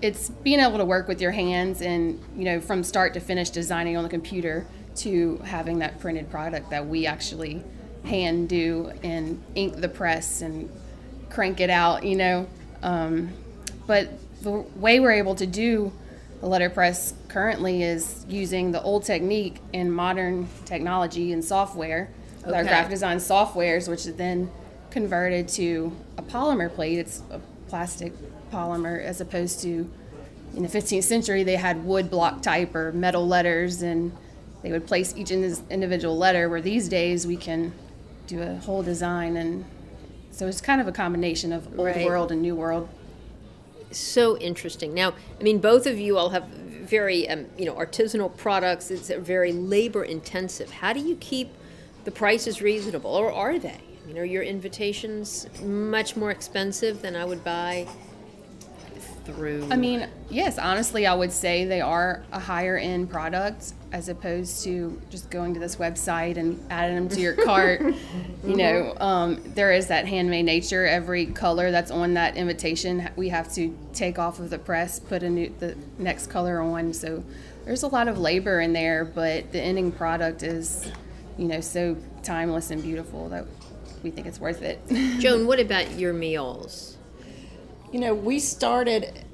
it's 0.00 0.30
being 0.30 0.60
able 0.60 0.78
to 0.78 0.84
work 0.86 1.08
with 1.08 1.20
your 1.20 1.32
hands 1.32 1.82
and, 1.82 2.18
you 2.34 2.44
know, 2.44 2.58
from 2.58 2.82
start 2.82 3.12
to 3.14 3.20
finish 3.20 3.50
designing 3.50 3.98
on 3.98 4.02
the 4.02 4.10
computer 4.10 4.66
to 4.96 5.36
having 5.44 5.78
that 5.80 6.00
printed 6.00 6.30
product 6.30 6.70
that 6.70 6.86
we 6.86 7.06
actually 7.06 7.62
hand 8.04 8.48
do 8.48 8.92
and 9.02 9.42
ink 9.54 9.76
the 9.76 9.88
press 9.88 10.40
and 10.40 10.70
crank 11.32 11.60
it 11.60 11.70
out, 11.70 12.04
you 12.04 12.16
know. 12.16 12.46
Um, 12.82 13.30
but 13.86 14.08
the 14.42 14.50
way 14.50 15.00
we're 15.00 15.12
able 15.12 15.34
to 15.36 15.46
do 15.46 15.92
the 16.40 16.48
letterpress 16.48 17.14
currently 17.28 17.82
is 17.82 18.26
using 18.28 18.72
the 18.72 18.82
old 18.82 19.04
technique 19.04 19.58
and 19.72 19.94
modern 19.94 20.48
technology 20.64 21.32
and 21.32 21.44
software 21.44 22.10
with 22.44 22.54
our 22.54 22.64
graphic 22.64 22.90
design 22.90 23.18
softwares, 23.18 23.88
which 23.88 24.06
is 24.06 24.14
then 24.16 24.50
converted 24.90 25.48
to 25.48 25.92
a 26.18 26.22
polymer 26.22 26.72
plate. 26.72 26.98
It's 26.98 27.22
a 27.30 27.40
plastic 27.68 28.12
polymer 28.52 29.02
as 29.02 29.20
opposed 29.20 29.62
to 29.62 29.88
in 30.54 30.62
the 30.62 30.68
15th 30.68 31.04
century 31.04 31.44
they 31.44 31.56
had 31.56 31.84
wood 31.84 32.10
block 32.10 32.42
type 32.42 32.74
or 32.74 32.92
metal 32.92 33.26
letters 33.26 33.80
and 33.80 34.12
they 34.62 34.70
would 34.70 34.86
place 34.86 35.14
each 35.16 35.30
in- 35.30 35.56
individual 35.70 36.18
letter 36.18 36.48
where 36.48 36.60
these 36.60 36.88
days 36.88 37.26
we 37.26 37.36
can 37.36 37.72
do 38.26 38.42
a 38.42 38.56
whole 38.56 38.82
design 38.82 39.36
and 39.36 39.64
so 40.32 40.48
it's 40.48 40.60
kind 40.60 40.80
of 40.80 40.88
a 40.88 40.92
combination 40.92 41.52
of 41.52 41.68
old 41.78 41.86
Right. 41.86 42.04
world 42.04 42.32
and 42.32 42.42
new 42.42 42.56
world 42.56 42.88
so 43.94 44.36
interesting. 44.38 44.94
Now, 44.94 45.12
I 45.38 45.42
mean, 45.42 45.58
both 45.58 45.86
of 45.86 45.98
you 45.98 46.16
all 46.18 46.30
have 46.30 46.46
very, 46.48 47.28
um, 47.28 47.46
you 47.56 47.64
know, 47.64 47.74
artisanal 47.74 48.34
products. 48.36 48.90
It's 48.90 49.08
very 49.10 49.52
labor 49.52 50.04
intensive. 50.04 50.70
How 50.70 50.92
do 50.92 51.00
you 51.00 51.16
keep 51.16 51.50
the 52.04 52.10
prices 52.10 52.60
reasonable, 52.60 53.10
or 53.10 53.30
are 53.32 53.58
they? 53.58 53.78
I 54.02 54.06
mean, 54.06 54.18
are 54.18 54.24
your 54.24 54.42
invitations 54.42 55.46
much 55.62 56.16
more 56.16 56.30
expensive 56.30 57.02
than 57.02 57.14
I 57.14 57.24
would 57.24 57.44
buy 57.44 57.86
through? 59.24 59.68
I 59.70 59.76
mean, 59.76 60.08
yes, 60.28 60.58
honestly, 60.58 61.06
I 61.06 61.14
would 61.14 61.30
say 61.30 61.64
they 61.64 61.80
are 61.80 62.24
a 62.32 62.40
higher 62.40 62.76
end 62.76 63.10
product 63.10 63.74
as 63.92 64.08
opposed 64.08 64.64
to 64.64 65.00
just 65.10 65.30
going 65.30 65.52
to 65.54 65.60
this 65.60 65.76
website 65.76 66.38
and 66.38 66.58
adding 66.70 66.96
them 66.96 67.08
to 67.10 67.20
your 67.20 67.34
cart. 67.34 67.82
You 68.44 68.56
know, 68.56 68.96
um, 68.98 69.40
there 69.54 69.70
is 69.70 69.86
that 69.86 70.08
handmade 70.08 70.44
nature. 70.44 70.84
Every 70.84 71.26
color 71.26 71.70
that's 71.70 71.92
on 71.92 72.14
that 72.14 72.36
invitation, 72.36 73.08
we 73.14 73.28
have 73.28 73.52
to 73.54 73.78
take 73.92 74.18
off 74.18 74.40
of 74.40 74.50
the 74.50 74.58
press, 74.58 74.98
put 74.98 75.22
a 75.22 75.30
new 75.30 75.54
the 75.60 75.76
next 75.96 76.26
color 76.26 76.60
on. 76.60 76.92
So 76.92 77.22
there's 77.64 77.84
a 77.84 77.86
lot 77.86 78.08
of 78.08 78.18
labor 78.18 78.60
in 78.60 78.72
there, 78.72 79.04
but 79.04 79.52
the 79.52 79.60
ending 79.60 79.92
product 79.92 80.42
is, 80.42 80.90
you 81.38 81.46
know, 81.46 81.60
so 81.60 81.96
timeless 82.24 82.72
and 82.72 82.82
beautiful 82.82 83.28
that 83.28 83.46
we 84.02 84.10
think 84.10 84.26
it's 84.26 84.40
worth 84.40 84.62
it. 84.62 84.80
Joan, 85.20 85.46
what 85.46 85.60
about 85.60 85.92
your 85.92 86.12
meals? 86.12 86.96
You 87.92 88.00
know, 88.00 88.12
we 88.12 88.40
started 88.40 89.24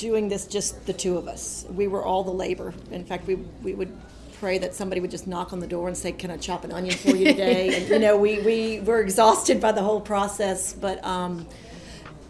doing 0.00 0.28
this 0.28 0.46
just 0.46 0.86
the 0.86 0.92
two 0.92 1.16
of 1.16 1.28
us. 1.28 1.66
We 1.70 1.86
were 1.86 2.02
all 2.02 2.24
the 2.24 2.32
labor. 2.32 2.72
In 2.90 3.04
fact, 3.04 3.26
we, 3.26 3.34
we 3.62 3.74
would 3.74 3.96
pray 4.40 4.56
that 4.58 4.74
somebody 4.74 5.00
would 5.00 5.10
just 5.10 5.26
knock 5.26 5.52
on 5.52 5.60
the 5.60 5.66
door 5.66 5.88
and 5.88 5.96
say, 5.96 6.12
Can 6.12 6.30
I 6.30 6.38
chop 6.38 6.64
an 6.64 6.72
onion 6.72 6.96
for 6.96 7.10
you 7.10 7.26
today? 7.26 7.76
and, 7.76 7.88
you 7.88 7.98
know, 7.98 8.16
we, 8.16 8.40
we 8.40 8.80
were 8.80 9.00
exhausted 9.00 9.60
by 9.60 9.72
the 9.72 9.82
whole 9.82 10.00
process, 10.00 10.72
but, 10.72 11.04
um, 11.04 11.46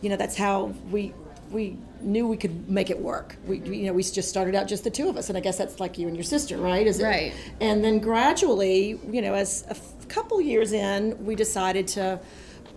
you 0.03 0.11
know, 0.11 0.17
that's 0.17 0.37
how 0.37 0.75
we, 0.91 1.15
we 1.51 1.77
knew 2.01 2.27
we 2.27 2.37
could 2.37 2.69
make 2.69 2.91
it 2.91 2.99
work. 2.99 3.37
We, 3.47 3.59
you 3.59 3.87
know, 3.87 3.93
we 3.93 4.03
just 4.03 4.29
started 4.29 4.55
out 4.57 4.67
just 4.67 4.83
the 4.83 4.91
two 4.91 5.09
of 5.09 5.17
us, 5.17 5.29
and 5.29 5.39
I 5.39 5.41
guess 5.41 5.57
that's 5.57 5.79
like 5.79 5.99
you 5.99 6.09
and 6.09 6.17
your 6.17 6.25
sister, 6.25 6.57
right? 6.57 6.87
Is 6.87 6.99
it? 6.99 7.05
Right. 7.05 7.33
And 7.61 7.85
then 7.85 8.01
gradually, 8.01 8.99
you 9.09 9.23
know, 9.23 9.35
as 9.35 9.65
a 9.69 10.07
couple 10.07 10.41
years 10.41 10.73
in, 10.73 11.25
we 11.25 11.37
decided 11.37 11.87
to 11.89 12.19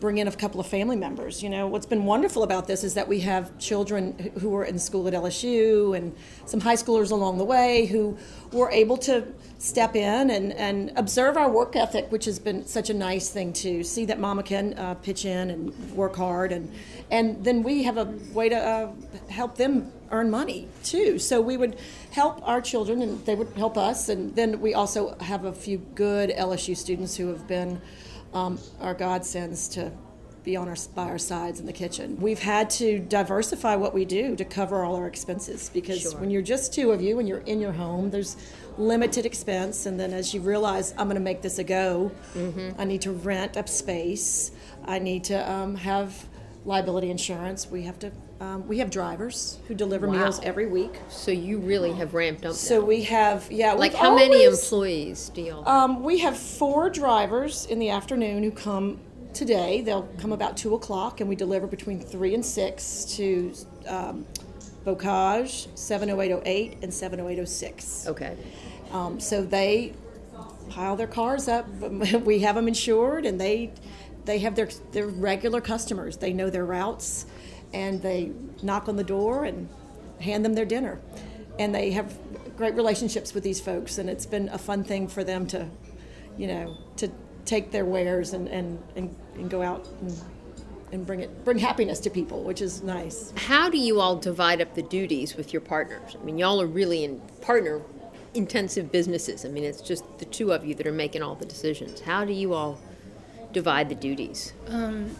bring 0.03 0.17
in 0.17 0.27
a 0.27 0.31
couple 0.33 0.60
of 0.60 0.67
family 0.67 0.98
members. 0.98 1.41
You 1.41 1.50
know, 1.50 1.65
what's 1.65 1.86
been 1.86 2.03
wonderful 2.03 2.43
about 2.43 2.67
this 2.67 2.83
is 2.83 2.93
that 2.95 3.07
we 3.07 3.22
have 3.22 3.57
children 3.57 4.33
who 4.41 4.50
were 4.50 4.65
in 4.65 4.77
school 4.77 5.07
at 5.07 5.13
LSU 5.13 5.95
and 5.95 6.13
some 6.45 6.60
high 6.60 6.75
schoolers 6.75 7.12
along 7.12 7.38
the 7.38 7.45
way 7.45 7.86
who 7.86 8.17
were 8.51 8.69
able 8.69 8.98
to 8.98 9.25
step 9.60 9.95
in 9.95 10.29
and, 10.29 10.51
and 10.51 10.91
observe 10.98 11.38
our 11.38 11.50
work 11.50 11.77
ethic, 11.77 12.12
which 12.12 12.25
has 12.25 12.38
been 12.38 12.67
such 12.67 12.89
a 12.89 12.93
nice 12.93 13.29
thing 13.29 13.53
to 13.53 13.81
see 13.81 14.03
that 14.03 14.19
mama 14.19 14.43
can 14.43 14.74
uh, 14.74 14.93
pitch 14.95 15.24
in 15.24 15.50
and 15.50 15.74
work 15.93 16.17
hard. 16.17 16.51
And, 16.51 16.69
and 17.10 17.41
then 17.41 17.63
we 17.63 17.83
have 17.83 17.95
a 17.95 18.13
way 18.33 18.50
to 18.50 18.57
uh, 18.57 18.91
help 19.29 19.55
them 19.55 19.89
earn 20.12 20.29
money 20.29 20.67
too. 20.83 21.17
So 21.17 21.39
we 21.39 21.55
would 21.55 21.77
help 22.12 22.45
our 22.45 22.60
children 22.60 23.01
and 23.01 23.25
they 23.25 23.36
would 23.36 23.53
help 23.55 23.77
us. 23.77 24.10
And 24.10 24.36
then 24.36 24.60
we 24.60 24.74
also 24.74 25.15
have 25.19 25.45
a 25.45 25.53
few 25.53 25.77
good 25.95 26.29
LSU 26.29 26.75
students 26.75 27.15
who 27.15 27.29
have 27.29 27.48
been 27.48 27.79
um, 28.33 28.59
our 28.81 28.93
godsends 28.95 29.67
to 29.69 29.91
be 30.43 30.57
on 30.57 30.67
our 30.67 30.75
by 30.93 31.03
our 31.05 31.17
sides 31.17 31.59
in 31.61 31.65
the 31.65 31.71
kitchen. 31.73 32.17
We've 32.19 32.39
had 32.39 32.69
to 32.71 32.99
diversify 32.99 33.77
what 33.77 33.93
we 33.93 34.03
do 34.03 34.35
to 34.35 34.43
cover 34.43 34.83
all 34.83 34.95
our 34.97 35.07
expenses 35.07 35.69
because 35.73 36.01
Sure. 36.01 36.19
when 36.19 36.29
you're 36.29 36.41
just 36.41 36.73
two 36.73 36.91
of 36.91 37.01
you 37.01 37.19
and 37.19 37.29
you're 37.29 37.39
in 37.45 37.61
your 37.61 37.71
home, 37.71 38.09
there's 38.09 38.35
limited 38.77 39.25
expense, 39.25 39.85
and 39.85 39.97
then 39.99 40.11
as 40.11 40.33
you 40.33 40.41
realize 40.41 40.91
I'm 40.97 41.05
going 41.07 41.15
to 41.15 41.21
make 41.21 41.41
this 41.41 41.59
a 41.59 41.63
go, 41.63 42.11
I 42.77 42.83
need 42.83 43.01
to 43.03 43.11
rent 43.11 43.55
up 43.55 43.69
space. 43.69 44.51
I 44.85 44.99
need 44.99 45.23
to 45.25 45.49
um, 45.49 45.75
have 45.75 46.25
liability 46.65 47.09
insurance. 47.09 47.69
We 47.69 47.83
have 47.83 47.97
to. 47.99 48.11
Um, 48.43 48.67
we 48.67 48.79
have 48.79 48.89
drivers 48.89 49.59
who 49.67 49.73
deliver 49.73 50.05
meals 50.05 50.41
every 50.43 50.65
week. 50.65 51.00
So 51.07 51.31
you 51.31 51.59
really 51.59 51.93
have 51.93 52.13
ramped 52.13 52.45
up. 52.45 52.55
So 52.55 52.81
now. 52.81 52.85
we 52.85 53.03
have 53.03 53.50
yeah. 53.50 53.71
like 53.71 53.93
how 53.93 54.13
many 54.13 54.43
employees 54.43 55.29
do 55.29 55.41
y'all? 55.41 55.67
um, 55.67 56.03
we 56.03 56.19
have 56.19 56.38
four 56.38 56.89
drivers 56.89 57.65
in 57.67 57.79
the 57.79 57.89
afternoon 57.89 58.43
who 58.43 58.51
come 58.51 59.00
today. 59.33 59.79
They'll 59.81 60.09
come 60.17 60.33
about 60.33 60.57
two 60.57 60.75
o'clock, 60.75 61.21
and 61.21 61.29
we 61.29 61.38
deliver 61.38 61.67
between 61.67 62.01
three 62.01 62.33
and 62.33 62.45
six 62.45 63.05
to 63.15 63.53
um, 63.88 64.25
Bocage, 64.85 65.67
seven 65.77 66.09
oh 66.09 66.19
eight 66.19 66.33
oh 66.33 66.41
eight, 66.45 66.79
and 66.81 66.93
seven 66.93 67.21
oh 67.21 67.29
eight 67.29 67.39
oh 67.39 67.45
six. 67.45 68.07
okay. 68.07 68.35
Um, 68.91 69.21
so 69.21 69.41
they 69.41 69.93
pile 70.69 70.97
their 70.97 71.07
cars 71.07 71.47
up. 71.47 71.65
We 72.25 72.39
have 72.39 72.55
them 72.55 72.67
insured, 72.67 73.25
and 73.25 73.39
they 73.39 73.71
they 74.25 74.39
have 74.39 74.55
their 74.55 74.67
their 74.91 75.07
regular 75.07 75.62
customers. 75.62 76.17
They 76.17 76.33
know 76.33 76.50
their 76.50 76.65
routes, 76.65 77.25
and 77.74 78.01
they 78.01 78.32
knock 78.62 78.88
on 78.88 78.96
the 78.96 79.03
door 79.03 79.46
and 79.46 79.68
hand 80.22 80.46
them 80.46 80.53
their 80.53 80.65
dinner, 80.65 81.00
and 81.60 81.74
they 81.74 81.92
have 81.92 82.13
great 82.56 82.75
relationships 82.75 83.34
with 83.34 83.44
these 83.44 83.60
folks. 83.60 83.98
And 83.98 84.10
it's 84.10 84.25
been 84.25 84.50
a 84.50 84.58
fun 84.58 84.84
thing 84.84 85.08
for 85.08 85.24
them 85.24 85.48
to, 85.48 85.68
you 86.38 86.48
know, 86.48 86.77
to 86.98 87.10
take 87.46 87.72
their 87.72 87.86
wares 87.86 88.34
and 88.34 88.48
and, 88.48 88.82
and, 88.96 89.15
and 89.36 89.50
go 89.50 89.62
out 89.62 89.88
and, 90.01 90.22
and 90.92 91.06
bring 91.06 91.20
it 91.22 91.44
bring 91.44 91.58
happiness 91.58 92.00
to 92.01 92.10
people, 92.10 92.44
which 92.44 92.62
is 92.62 92.84
nice. 92.84 93.34
How 93.36 93.70
do 93.70 93.77
you 93.77 94.00
all 94.00 94.15
divide 94.15 94.62
up 94.62 94.75
the 94.75 94.84
duties 94.84 95.36
with 95.36 95.51
your 95.51 95.62
partners? 95.62 96.15
I 96.20 96.24
mean, 96.24 96.38
y'all 96.38 96.62
are 96.62 96.68
really 96.68 97.03
in 97.03 97.20
partner 97.42 97.82
intensive 98.34 98.92
businesses. 98.92 99.46
I 99.46 99.50
mean, 99.50 99.63
it's 99.63 99.82
just 99.82 100.03
the 100.18 100.25
two 100.25 100.53
of 100.53 100.65
you 100.65 100.75
that 100.75 100.88
are 100.88 100.92
making 100.94 101.22
all 101.22 101.36
the 101.36 101.46
decisions. 101.46 102.01
How 102.01 102.25
do 102.25 102.34
you 102.34 102.53
all 102.53 102.80
divide 103.51 103.89
the 103.89 103.96
duties? 103.96 104.53
Um, 104.68 105.15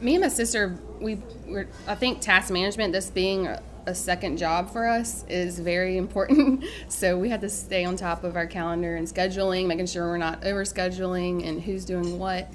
me 0.00 0.14
and 0.14 0.22
my 0.22 0.28
sister 0.28 0.78
we 1.00 1.18
were 1.46 1.66
i 1.86 1.94
think 1.94 2.20
task 2.20 2.50
management 2.50 2.92
this 2.92 3.10
being 3.10 3.46
a, 3.46 3.62
second 3.92 4.36
job 4.36 4.72
for 4.72 4.86
us 4.86 5.24
is 5.28 5.58
very 5.58 5.96
important. 5.96 6.64
So 6.88 7.18
we 7.18 7.28
had 7.28 7.40
to 7.40 7.48
stay 7.48 7.84
on 7.84 7.96
top 7.96 8.22
of 8.22 8.36
our 8.36 8.46
calendar 8.46 8.94
and 8.94 9.04
scheduling 9.06 9.66
making 9.66 9.86
sure 9.86 10.06
we're 10.06 10.18
not 10.18 10.44
over 10.44 10.62
scheduling 10.62 11.44
and 11.48 11.60
who's 11.60 11.84
doing 11.84 12.20
what. 12.20 12.52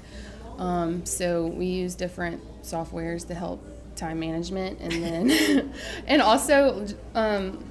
Um, 0.56 1.04
so 1.04 1.46
we 1.46 1.66
use 1.66 1.94
different 1.94 2.40
softwares 2.62 3.26
to 3.26 3.34
help 3.34 3.62
time 3.96 4.18
management 4.18 4.80
and 4.80 4.92
then 4.92 5.74
and 6.06 6.22
also 6.22 6.86
um, 7.14 7.62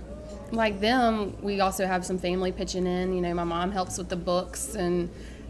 like 0.51 0.79
them 0.79 1.41
we 1.41 1.59
also 1.59 1.87
have 1.87 2.05
some 2.05 2.19
family 2.19 2.51
pitching 2.51 2.85
in. 2.85 3.15
You 3.15 3.21
know 3.21 3.33
my 3.33 3.45
mom 3.45 3.71
helps 3.71 3.97
with 3.97 4.09
the 4.09 4.15
books 4.15 4.75
and 4.75 5.09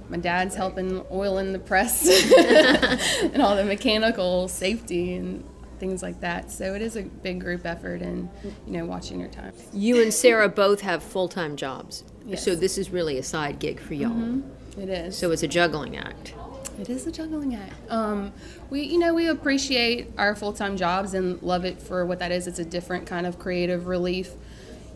my 0.10 0.18
dad's 0.18 0.56
helping 0.56 1.04
oiling 1.12 1.54
the 1.54 1.60
press 1.60 2.08
and 3.24 3.42
all 3.42 3.56
the 3.56 3.66
mechanical 3.66 4.48
safety 4.48 5.16
and 5.16 5.44
things 5.80 6.02
like 6.02 6.22
that. 6.22 6.52
So 6.52 6.74
it 6.74 6.82
is 6.82 6.96
a 6.96 7.04
big 7.04 7.42
group 7.42 7.66
effort 7.66 8.02
and 8.02 8.30
you 8.66 8.74
know 8.74 8.86
watching 8.86 9.20
your 9.20 9.30
time. 9.30 9.54
You 9.74 10.02
and 10.02 10.14
Sarah 10.14 10.50
both 10.50 10.82
have 10.82 11.04
full 11.04 11.28
time 11.28 11.56
jobs. 11.56 12.04
Yes. 12.26 12.44
So 12.44 12.56
this 12.56 12.78
is 12.78 12.90
really 12.90 13.18
a 13.18 13.24
side 13.24 13.60
gig 13.60 13.80
for 13.80 13.94
y'all. 13.94 14.42
It 14.78 14.90
is. 14.90 15.18
So 15.18 15.32
it's 15.32 15.44
a 15.44 15.48
juggling 15.48 15.98
act. 15.98 16.34
It 16.80 16.90
is 16.90 17.08
a 17.08 17.12
juggling 17.12 17.56
act. 17.56 17.74
Um, 17.90 18.34
we, 18.70 18.82
you 18.82 19.00
know, 19.00 19.14
we 19.14 19.28
appreciate 19.28 20.12
our 20.18 20.36
full 20.36 20.54
time 20.54 20.76
jobs 20.76 21.14
and 21.14 21.42
love 21.42 21.66
it 21.66 21.82
for 21.82 22.06
what 22.06 22.20
that 22.20 22.32
is. 22.32 22.48
It's 22.48 22.60
a 22.60 22.66
different 22.66 23.06
kind 23.06 23.26
of 23.26 23.40
creative 23.40 23.88
relief, 23.88 24.32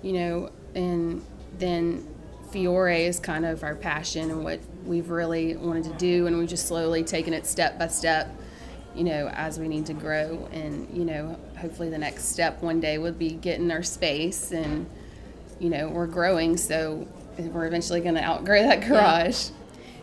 you 0.02 0.14
know, 0.14 0.52
and 0.76 1.24
then 1.58 2.06
Fiore 2.52 3.06
is 3.06 3.20
kind 3.20 3.46
of 3.46 3.64
our 3.64 3.76
passion 3.76 4.30
and 4.30 4.44
what 4.44 4.60
we've 4.86 5.10
really 5.10 5.56
wanted 5.56 5.84
to 5.86 5.94
do, 5.94 6.28
and 6.28 6.38
we've 6.38 6.50
just 6.50 6.68
slowly 6.68 7.04
taken 7.04 7.34
it 7.34 7.46
step 7.46 7.78
by 7.78 7.88
step, 7.88 8.30
you 8.96 9.04
know, 9.04 9.30
as 9.34 9.60
we 9.60 9.68
need 9.68 9.86
to 9.88 9.94
grow. 9.94 10.48
And, 10.52 10.88
you 10.96 11.06
know, 11.06 11.38
hopefully 11.58 11.90
the 11.90 11.98
next 11.98 12.26
step 12.26 12.62
one 12.62 12.80
day 12.80 12.98
would 12.98 13.20
be 13.20 13.32
getting 13.32 13.72
our 13.72 13.84
space, 13.84 14.52
and, 14.52 14.88
you 15.60 15.70
know, 15.70 15.90
we're 15.90 16.08
growing, 16.08 16.58
so 16.58 17.08
we're 17.38 17.68
eventually 17.68 18.02
going 18.02 18.16
to 18.16 18.24
outgrow 18.24 18.64
that 18.64 18.88
garage. 18.88 19.50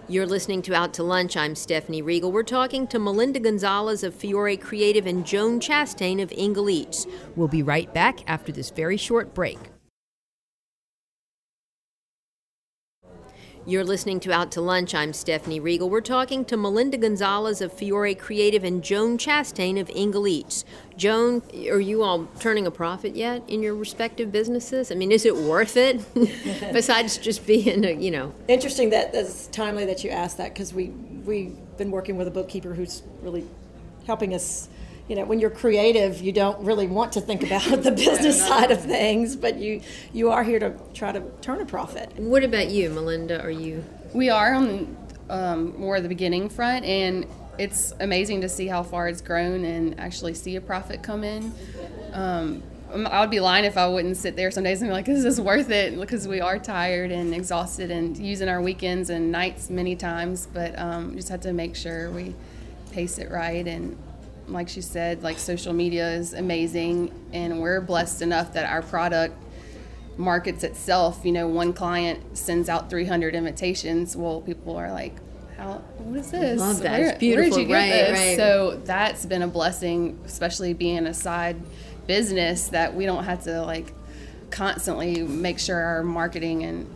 You're 0.09 0.27
listening 0.27 0.63
to 0.63 0.75
Out 0.75 0.95
to 0.95 1.03
Lunch. 1.03 1.37
I'm 1.37 1.57
Stephanie 1.57 2.01
Riegel. 2.01 2.31
We're 2.31 2.45
talking 2.45 2.87
to 2.87 2.99
Melinda 3.01 3.41
Gonzalez 3.41 4.05
of 4.05 4.15
Fiore 4.15 4.57
Creative 4.57 5.05
and 5.05 5.27
Joan 5.27 5.59
Chastain 5.59 6.23
of 6.23 6.31
Ingle 6.31 6.71
Eats. 6.71 7.09
We'll 7.35 7.49
be 7.49 7.65
right 7.65 7.93
back 7.93 8.21
after 8.29 8.53
this 8.53 8.71
very 8.71 8.97
short 8.97 9.35
break. 9.35 9.59
You're 13.69 13.83
listening 13.83 14.21
to 14.21 14.33
Out 14.33 14.53
to 14.53 14.61
Lunch. 14.61 14.95
I'm 14.95 15.13
Stephanie 15.13 15.59
Riegel. 15.59 15.91
We're 15.91 16.01
talking 16.01 16.45
to 16.45 16.57
Melinda 16.57 16.97
Gonzalez 16.99 17.61
of 17.61 17.73
Fiore 17.73 18.15
Creative 18.15 18.63
and 18.63 18.81
Joan 18.81 19.19
Chastain 19.19 19.81
of 19.81 19.91
Ingle 19.91 20.29
Eats. 20.29 20.65
Joan, 20.97 21.43
are 21.69 21.81
you 21.81 22.05
all 22.05 22.29
turning 22.39 22.69
a 22.69 22.71
profit 22.71 23.17
yet 23.17 23.43
in 23.49 23.65
your 23.65 23.75
respective 23.75 24.31
businesses? 24.31 24.93
I 24.93 24.95
mean, 24.95 25.11
is 25.11 25.27
it 25.27 25.35
worth 25.35 25.77
it? 25.77 26.01
Besides 26.73 27.19
just 27.19 27.45
being 27.45 27.85
a, 27.85 27.91
you 27.91 28.13
know, 28.13 28.33
Interesting 28.47 28.91
that 28.91 29.13
that's 29.13 29.49
timely 29.49 29.85
that 29.87 30.05
you 30.05 30.11
asked 30.11 30.37
that 30.37 30.55
because 30.55 30.73
we 30.73 30.91
we've 31.25 31.57
been 31.77 31.91
working 31.91 32.17
with 32.17 32.29
a 32.29 32.31
bookkeeper 32.31 32.73
who's 32.73 33.03
really 33.21 33.45
helping 34.07 34.33
us. 34.33 34.69
You 35.09 35.15
know, 35.15 35.25
when 35.25 35.39
you're 35.39 35.51
creative, 35.51 36.21
you 36.21 36.33
don't 36.33 36.59
really 36.65 36.89
want 36.89 37.13
to 37.13 37.21
think 37.21 37.45
about 37.45 37.63
the 37.83 37.93
business 37.93 38.45
side 38.45 38.73
of 38.73 38.81
things, 38.81 39.37
but 39.37 39.57
you 39.57 39.81
you 40.13 40.31
are 40.31 40.43
here 40.43 40.59
to 40.59 40.75
try 40.95 41.13
to 41.13 41.23
turn 41.41 41.61
a 41.61 41.67
profit. 41.67 42.13
what 42.19 42.43
about 42.43 42.71
you, 42.71 42.91
Melinda? 42.91 43.41
Are 43.41 43.51
you 43.51 43.85
We 44.15 44.31
are 44.31 44.55
on 44.55 44.97
um, 45.31 45.79
more 45.79 45.97
of 45.97 46.03
the 46.03 46.09
beginning 46.09 46.49
front, 46.49 46.85
and 46.85 47.27
it's 47.59 47.93
amazing 48.01 48.41
to 48.41 48.49
see 48.49 48.67
how 48.67 48.83
far 48.83 49.09
it's 49.09 49.21
grown 49.21 49.65
and 49.65 49.99
actually 50.01 50.35
see 50.35 50.57
a 50.57 50.61
profit 50.61 51.03
come 51.03 51.23
in. 51.23 51.53
Um, 52.13 52.63
I 52.93 53.21
would 53.21 53.31
be 53.31 53.41
lying 53.41 53.65
if 53.65 53.77
I 53.77 53.87
wouldn't 53.89 54.17
sit 54.17 54.37
there 54.37 54.51
some 54.51 54.65
days 54.65 54.81
and 54.83 54.89
be 54.89 54.93
like, 54.93 55.09
"Is 55.09 55.23
this 55.23 55.39
worth 55.39 55.71
it?" 55.71 55.99
Because 56.01 56.27
we 56.27 56.41
are 56.41 56.59
tired 56.59 57.13
and 57.13 57.33
exhausted 57.33 57.93
and 57.93 58.17
using 58.17 58.49
our 58.49 58.61
weekends 58.61 59.11
and 59.11 59.31
nights 59.31 59.71
many 59.71 59.95
times, 59.95 60.49
but 60.53 60.77
um, 60.79 61.15
just 61.15 61.29
have 61.29 61.43
to 61.43 61.53
make 61.53 61.77
sure 61.77 62.11
we 62.11 62.35
pace 62.91 63.19
it 63.19 63.31
right 63.31 63.69
and. 63.69 63.97
Like 64.49 64.69
she 64.69 64.81
said, 64.81 65.23
like 65.23 65.39
social 65.39 65.73
media 65.73 66.09
is 66.11 66.33
amazing, 66.33 67.13
and 67.33 67.61
we're 67.61 67.81
blessed 67.81 68.23
enough 68.23 68.53
that 68.53 68.71
our 68.71 68.83
product 68.83 69.35
markets 70.17 70.65
itself. 70.65 71.21
You 71.25 71.33
know, 71.33 71.49
one 71.49 71.73
client 71.73 72.37
sends 72.39 72.69
out 72.69 72.89
300 72.91 73.35
invitations. 73.35 74.17
Well, 74.17 74.41
people 74.41 74.77
are 74.77 74.91
like, 74.93 75.15
"How? 75.57 75.83
What 75.99 76.21
is 76.21 76.31
this? 76.31 76.61
love 76.61 76.81
that. 76.83 76.99
Where, 77.01 77.09
It's 77.11 77.19
beautiful. 77.19 77.51
Where'd 77.51 77.63
you 77.63 77.67
get 77.69 77.75
Right, 77.75 77.91
this?" 77.91 78.19
right. 78.19 78.37
So 78.37 78.81
that's 78.85 79.27
been 79.27 79.43
a 79.43 79.49
blessing, 79.49 80.19
especially 80.25 80.75
being 80.75 81.07
a 81.07 81.15
side 81.15 81.57
business 82.07 82.69
that 82.69 82.95
we 82.95 83.05
don't 83.05 83.25
have 83.25 83.43
to 83.45 83.63
like 83.63 83.93
constantly 84.51 85.23
make 85.25 85.59
sure 85.59 85.81
our 85.81 86.03
marketing 86.05 86.63
and 86.63 86.87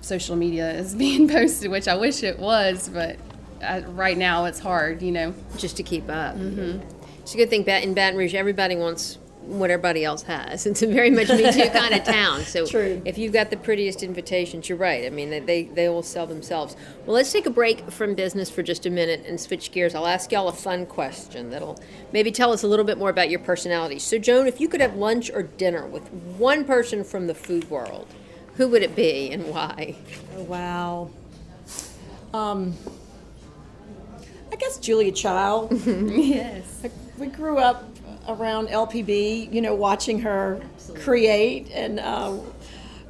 social 0.00 0.36
media 0.36 0.70
is 0.72 0.94
being 1.04 1.28
posted, 1.28 1.70
which 1.70 1.88
I 1.88 1.96
wish 1.96 2.22
it 2.22 2.38
was, 2.38 2.88
but 2.88 3.16
uh, 3.62 3.82
right 3.88 4.16
now 4.16 4.44
it's 4.46 4.60
hard. 4.60 5.02
You 5.02 5.10
know. 5.12 5.34
just 5.58 5.76
to 5.78 5.82
keep 5.82 6.08
up? 6.08 6.36
Mm-hmm. 6.36 6.86
It's 7.30 7.36
a 7.36 7.38
good 7.38 7.48
thing 7.48 7.64
in 7.64 7.94
Baton 7.94 8.18
Rouge, 8.18 8.34
everybody 8.34 8.74
wants 8.74 9.16
what 9.42 9.70
everybody 9.70 10.04
else 10.04 10.24
has. 10.24 10.66
It's 10.66 10.82
a 10.82 10.88
very 10.88 11.10
much 11.10 11.28
Me 11.28 11.52
Too 11.52 11.70
kind 11.70 11.94
of 11.94 12.02
town. 12.16 12.40
So 12.40 12.66
True. 12.66 13.00
if 13.04 13.18
you've 13.18 13.32
got 13.32 13.50
the 13.50 13.56
prettiest 13.56 14.02
invitations, 14.02 14.68
you're 14.68 14.76
right. 14.76 15.06
I 15.06 15.10
mean, 15.10 15.30
they, 15.30 15.62
they, 15.62 15.88
will 15.88 16.02
sell 16.02 16.26
themselves. 16.26 16.74
Well, 17.06 17.14
let's 17.14 17.30
take 17.30 17.46
a 17.46 17.50
break 17.50 17.88
from 17.88 18.16
business 18.16 18.50
for 18.50 18.64
just 18.64 18.84
a 18.84 18.90
minute 18.90 19.24
and 19.28 19.40
switch 19.40 19.70
gears. 19.70 19.94
I'll 19.94 20.08
ask 20.08 20.32
y'all 20.32 20.48
a 20.48 20.52
fun 20.52 20.86
question 20.86 21.50
that'll 21.50 21.78
maybe 22.12 22.32
tell 22.32 22.52
us 22.52 22.64
a 22.64 22.66
little 22.66 22.84
bit 22.84 22.98
more 22.98 23.10
about 23.10 23.30
your 23.30 23.38
personalities. 23.38 24.02
So, 24.02 24.18
Joan, 24.18 24.48
if 24.48 24.60
you 24.60 24.68
could 24.68 24.80
have 24.80 24.96
lunch 24.96 25.30
or 25.30 25.44
dinner 25.44 25.86
with 25.86 26.12
one 26.36 26.64
person 26.64 27.04
from 27.04 27.28
the 27.28 27.34
food 27.36 27.70
world, 27.70 28.08
who 28.56 28.66
would 28.66 28.82
it 28.82 28.96
be 28.96 29.30
and 29.30 29.46
why? 29.50 29.94
Oh, 30.36 30.42
wow. 30.42 31.10
Um, 32.34 32.74
I 34.50 34.56
guess 34.56 34.78
Julia 34.78 35.12
Child. 35.12 35.70
yes. 35.86 36.82
We 37.20 37.26
grew 37.26 37.58
up 37.58 37.84
around 38.26 38.68
LPB, 38.68 39.52
you 39.52 39.60
know, 39.60 39.74
watching 39.74 40.20
her 40.20 40.60
create, 40.96 41.70
and 41.70 42.00
uh, 42.00 42.36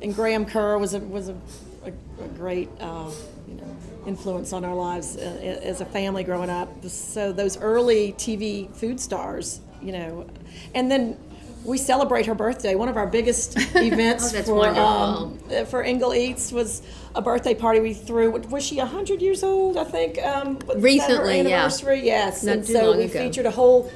and 0.02 0.14
Graham 0.14 0.45
Kerr 0.45 0.76
was 0.79 0.95
a 0.95 0.99
was 0.99 1.29
a, 1.29 1.37
a, 1.85 1.93
a 2.23 2.29
great 2.37 2.69
uh, 2.81 3.11
you 3.47 3.55
know 3.55 3.76
influence 4.07 4.52
on 4.52 4.64
our 4.64 4.75
lives 4.75 5.17
uh, 5.17 5.21
as 5.62 5.81
a 5.81 5.85
family 5.85 6.25
growing 6.25 6.50
up. 6.50 6.69
So 6.88 7.33
those 7.33 7.57
early 7.59 8.12
TV 8.14 8.75
food 8.75 9.00
stars, 9.00 9.61
you 9.81 9.93
know, 9.93 10.29
and 10.75 10.90
then 10.90 11.17
we 11.64 11.76
celebrate 11.79 12.26
her 12.26 12.35
birthday. 12.35 12.75
One 12.75 12.88
of 12.88 12.97
our 12.97 13.07
biggest 13.07 13.55
events 13.76 14.35
Oh, 14.35 14.43
for 14.43 14.69
um, 14.69 15.38
for 15.67 15.83
Ingle 15.83 16.14
Eats 16.14 16.52
was 16.52 16.83
a 17.14 17.23
birthday 17.23 17.55
party 17.55 17.81
we 17.81 17.93
threw. 17.95 18.31
Was 18.31 18.64
she 18.64 18.79
hundred 18.79 19.21
years 19.23 19.43
old? 19.43 19.76
I 19.76 19.85
think. 19.85 20.19
Um, 20.19 20.55
was 20.55 20.67
that 20.67 20.75
her 20.75 20.81
Recently, 20.81 21.35
yeah. 21.35 21.40
anniversary? 21.40 22.00
Yes. 22.05 22.43
Not 22.43 22.57
and 22.57 22.67
so 22.67 22.97
we 22.97 23.05
ago. 23.05 23.19
featured 23.19 23.47
a 23.47 23.50
whole 23.50 23.90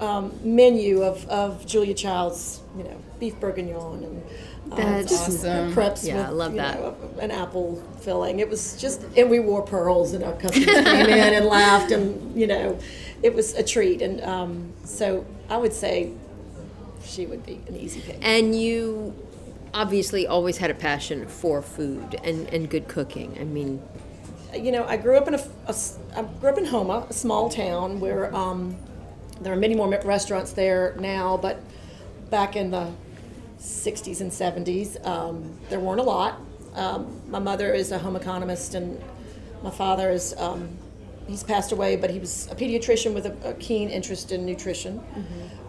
um, 0.00 0.32
menu 0.42 1.02
of, 1.02 1.26
of 1.28 1.66
Julia 1.66 1.92
Child's, 1.94 2.60
you 2.76 2.84
know, 2.84 2.96
beef 3.18 3.38
bourguignon 3.38 4.02
and 4.02 4.22
um, 4.72 4.76
That's 4.78 5.12
awesome. 5.12 5.72
crepes 5.74 6.06
Yeah, 6.06 6.16
with 6.16 6.26
I 6.26 6.28
love 6.30 6.54
that. 6.54 6.80
know, 6.80 6.96
an 7.20 7.30
apple 7.30 7.82
filling. 8.00 8.38
It 8.40 8.48
was 8.48 8.80
just, 8.80 9.02
and 9.16 9.28
we 9.28 9.40
wore 9.40 9.62
pearls, 9.62 10.12
and 10.14 10.22
our 10.24 10.32
customers 10.34 10.64
came 10.66 10.86
in 11.06 11.34
and 11.34 11.44
laughed, 11.58 11.90
and 11.92 12.34
you 12.40 12.46
know, 12.46 12.78
it 13.22 13.34
was 13.34 13.52
a 13.54 13.62
treat. 13.64 14.00
And 14.00 14.22
um, 14.22 14.72
so 14.84 15.26
I 15.50 15.56
would 15.58 15.72
say 15.72 16.12
she 17.10 17.26
would 17.26 17.44
be 17.44 17.60
an 17.66 17.76
easy 17.76 18.00
pick. 18.00 18.18
And 18.22 18.58
you 18.58 19.14
obviously 19.74 20.26
always 20.26 20.56
had 20.56 20.70
a 20.70 20.74
passion 20.74 21.26
for 21.26 21.62
food 21.62 22.18
and, 22.24 22.48
and 22.48 22.68
good 22.68 22.88
cooking. 22.88 23.36
I 23.40 23.44
mean, 23.44 23.82
you 24.54 24.72
know, 24.72 24.84
I 24.84 24.96
grew 24.96 25.16
up 25.16 25.28
in 25.28 25.34
a, 25.34 25.44
a 25.66 25.74
I 26.16 26.22
grew 26.22 26.50
up 26.50 26.58
in 26.58 26.64
Houma, 26.64 27.06
a 27.08 27.12
small 27.12 27.48
town 27.48 28.00
where 28.00 28.34
um, 28.34 28.76
there 29.40 29.52
are 29.52 29.56
many 29.56 29.74
more 29.74 29.88
restaurants 30.04 30.52
there 30.52 30.96
now, 30.98 31.36
but 31.36 31.60
back 32.30 32.56
in 32.56 32.70
the 32.70 32.92
60s 33.58 34.20
and 34.20 34.30
70s, 34.30 35.04
um, 35.06 35.58
there 35.68 35.80
weren't 35.80 36.00
a 36.00 36.04
lot. 36.04 36.40
Um, 36.74 37.20
my 37.30 37.38
mother 37.38 37.72
is 37.72 37.92
a 37.92 37.98
home 37.98 38.16
economist, 38.16 38.74
and 38.74 39.02
my 39.62 39.70
father 39.70 40.10
is, 40.10 40.34
um, 40.38 40.68
he's 41.26 41.42
passed 41.42 41.72
away, 41.72 41.96
but 41.96 42.10
he 42.10 42.18
was 42.18 42.48
a 42.50 42.54
pediatrician 42.54 43.14
with 43.14 43.26
a, 43.26 43.50
a 43.50 43.54
keen 43.54 43.88
interest 43.88 44.32
in 44.32 44.44
nutrition, 44.44 44.98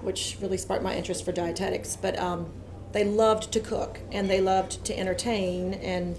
which 0.02 0.38
really 0.42 0.58
sparked 0.58 0.84
my 0.84 0.96
interest 0.96 1.24
for 1.26 1.32
dietetics. 1.32 1.96
But 1.96 2.18
um, 2.20 2.52
they 2.92 3.04
loved 3.04 3.52
to 3.54 3.60
cook 3.60 4.00
and 4.12 4.30
they 4.30 4.42
loved 4.42 4.84
to 4.86 4.98
entertain, 4.98 5.74
and 5.76 6.18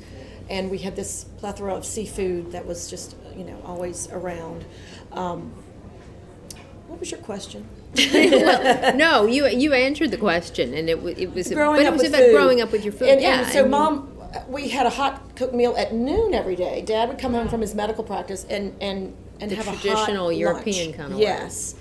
and 0.51 0.71
we 0.71 0.79
had 0.79 0.97
this 0.97 1.25
plethora 1.39 1.75
of 1.75 1.85
seafood 1.85 2.53
that 2.53 2.67
was 2.67 2.89
just 2.89 3.17
you 3.37 3.45
know 3.45 3.61
always 3.65 4.09
around. 4.11 4.65
Um, 5.13 5.53
what 6.89 7.01
was 7.01 7.11
your 7.11 7.21
question? 7.21 7.67
no, 8.95 9.27
you 9.37 9.47
you 9.47 9.73
answered 9.73 10.11
the 10.11 10.17
question, 10.17 10.75
and 10.75 10.89
it, 10.89 11.03
wa- 11.03 11.15
it 11.17 11.33
was 11.35 11.49
growing 11.49 11.79
but 11.79 11.87
up 11.87 11.91
it 11.91 11.93
was 11.93 12.03
with 12.03 12.11
about 12.11 12.23
food. 12.23 12.33
growing 12.33 12.61
up 12.61 12.73
with 12.73 12.85
your 12.85 12.93
food. 12.93 13.09
And, 13.09 13.21
yeah, 13.21 13.43
and 13.43 13.53
so 13.53 13.61
I 13.61 13.63
mean, 13.63 13.71
mom, 13.71 14.13
we 14.49 14.69
had 14.69 14.87
a 14.87 14.91
hot 14.91 15.37
cooked 15.37 15.55
meal 15.55 15.75
at 15.77 15.93
noon 15.93 16.35
every 16.35 16.57
day. 16.57 16.83
Dad 16.83 17.09
would 17.09 17.19
come 17.19 17.35
home 17.35 17.49
from 17.49 17.61
his 17.61 17.75
medical 17.75 18.05
practice 18.05 18.45
and 18.49 18.75
and 18.81 19.17
and 19.43 19.51
The 19.51 19.57
have 19.57 19.69
a 19.69 19.71
traditional 19.77 20.27
hot 20.27 20.37
European 20.37 20.87
lunch. 20.87 20.97
kinda 20.97 21.17
way. 21.17 21.23
Yes, 21.23 21.75